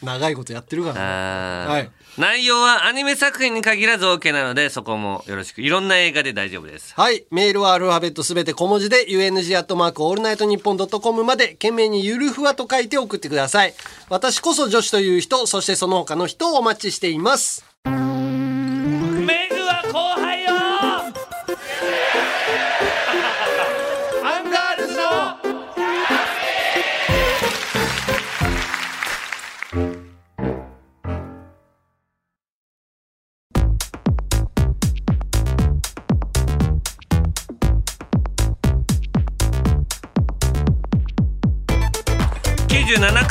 [0.05, 7.26] 長いことやってるからあーはい内容はアニメ作品に限らず OK なのでそこもよろしくいろんな映画で大丈夫ですはい。
[7.31, 13.73] メールはアルファベットすべて小文字で、UNG アットマークオールナイトニッポンドットコムまで、件名にゆるふわと書いて送ってください。
[14.10, 17.65] 私こそ女子という人、そしてその他の人をお待ちしています。
[17.85, 17.91] メ
[19.49, 20.32] グは後輩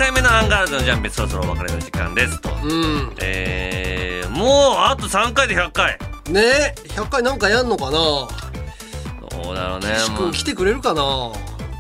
[0.03, 3.15] 回目のアンガールズのジャンピンそろそろお別れの時間ですと、うん。
[3.23, 4.49] えー、もう
[4.79, 5.97] あと3回で100回
[6.29, 7.93] ねえ、100回なんかやんのかな？
[7.93, 8.29] ど
[9.53, 11.31] うだろうね岸君来てくれるかな？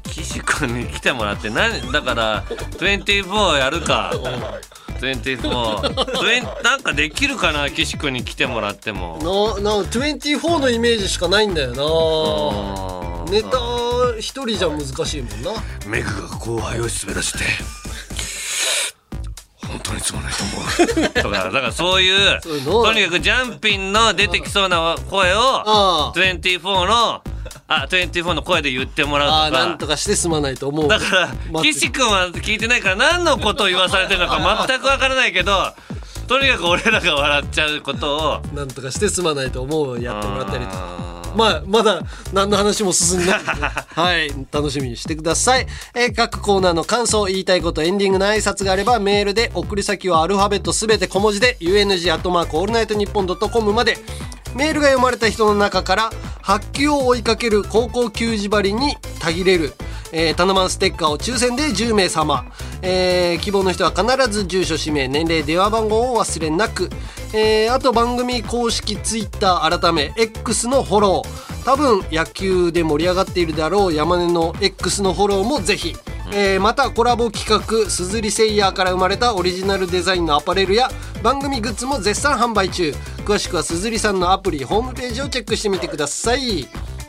[0.04, 4.12] 岸君に来てもらって何だから24やるか。
[5.00, 7.68] 24 20なんかできるかな？
[7.70, 9.18] 岸君に来てもらっても。
[9.58, 13.32] な、な、24のイメージしかないんだよな。
[13.32, 13.48] ネタ
[14.20, 15.50] 一人じゃ難しいもんな。
[15.88, 17.44] メグが後輩を滑らせて
[19.72, 20.52] 本当につまんないと思
[21.06, 26.12] う とかだからそういうとにかくジャンピンの出てきそうな声をああ。
[26.14, 27.22] 24の
[27.68, 30.88] あ24の声で言ってもらああ、うとかなんとかしてすまないと思う。
[30.88, 35.72] だから岸君は聞いてないから何のことを言わされてるのか全くわからないけど
[36.32, 40.72] とにかく俺らが笑っちゃうことをなんとかしてすまないと思うやってもらったりと。
[41.36, 42.00] まあ、まだ
[42.32, 45.66] 何の話も進んでない はい、楽しみにしてください。
[45.94, 53.98] えー各コーナーの感想、言いたいこと、エンディングの挨拶があれば、メールで、送り先はアルファベットすべて小文字で、UNG アットマークオールナイトニッポンドットコムまで、
[54.54, 56.10] メールが読まれた人の中から、
[56.40, 59.74] 白球を追いかける高校球児ばりにたぎれる、
[60.12, 62.46] えー、タナマンステッカーを抽選で10名様、
[62.82, 66.90] えー希望の人は必ず住所氏名年齢電話番号を忘れなく、
[67.32, 71.52] えーあと番組公式ツイッター改め X のフォロー。
[71.64, 75.94] 多分野球で盛り上がっているであろう山根の X のフォローもぜひ、
[76.32, 80.90] えーまたコラボ企画すずりセイヤーから生まれたオリジナルデザインのアパレルや
[81.22, 82.92] 番組グッズも絶賛販売中。
[83.24, 86.66] 詳しくはすずりさんのアプリホームページをチェックしてみてください。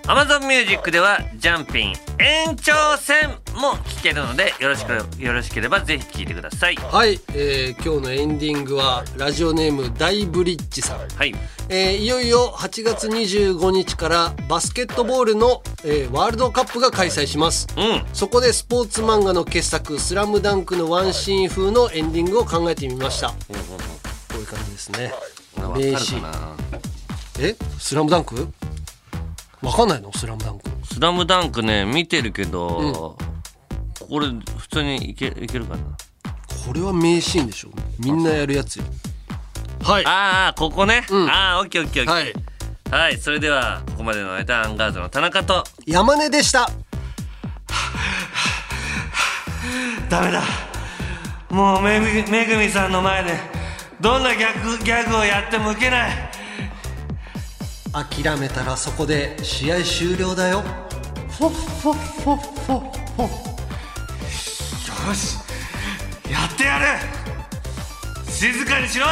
[0.07, 6.75] Amazon Music ではジャンピン延長戦も聴けるのでよろしくよろしければぜひ聴いてください。
[6.75, 11.07] はい、えー今日のエンディングはラジオネーム大ブリッジさん。
[11.15, 11.33] はい。
[11.69, 17.67] えーいよいよ8月25日からバスケットボールの、えーワールドカップが開催します。
[17.77, 18.05] うん。
[18.13, 23.29] そこでスポーツ漫画の傑作「スラムダンクのワンシーン風のエンディングを考えてみました。
[23.29, 23.35] こ
[24.35, 25.13] ういう感じですね。
[25.77, 26.55] 名詞かな？
[27.39, 27.55] え？
[27.79, 28.49] スラムダンク？
[29.63, 30.11] わかんないの？
[30.13, 30.69] スラムダンク。
[30.83, 33.17] スラムダンクね見てるけど、
[33.99, 34.27] これ
[34.57, 35.83] 普通にいけいけるかな？
[36.67, 37.69] これは名シーンでしょ。
[37.99, 38.83] みんなやるやつよ。
[39.81, 40.05] はい。
[40.05, 41.29] ああここね、うん。
[41.29, 42.97] ああオッケーオッケーオッはいケー。
[42.97, 43.17] はい。
[43.17, 45.63] それではここまでの間アンガールズの田中と。
[45.85, 46.69] 山根でした。
[50.09, 50.43] ダメだ。
[51.49, 53.31] もうめぐめぐみさんの前で
[54.01, 56.11] どんなギャグギャグをやってもウケない
[57.93, 60.63] 諦めたらそこで試合終了だよ。
[61.37, 61.51] フォッ
[61.81, 62.79] フォッフォッフォッ
[63.15, 63.53] フォッ
[65.07, 65.37] よし
[66.29, 66.85] やってやる
[68.31, 69.09] 静かにしろい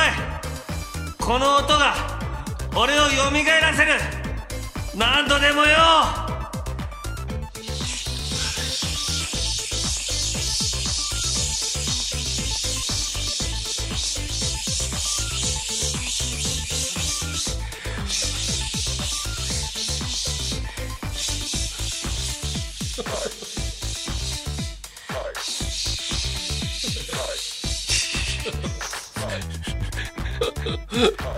[1.19, 1.95] この音が
[2.75, 3.31] 俺を蘇
[3.61, 3.93] らせる
[4.95, 6.30] 何度でもよ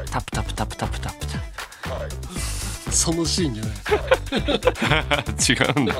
[0.09, 2.91] タプタプタプタプタプタ。
[2.91, 3.73] そのシーンじゃない。
[5.49, 5.95] 違うんだ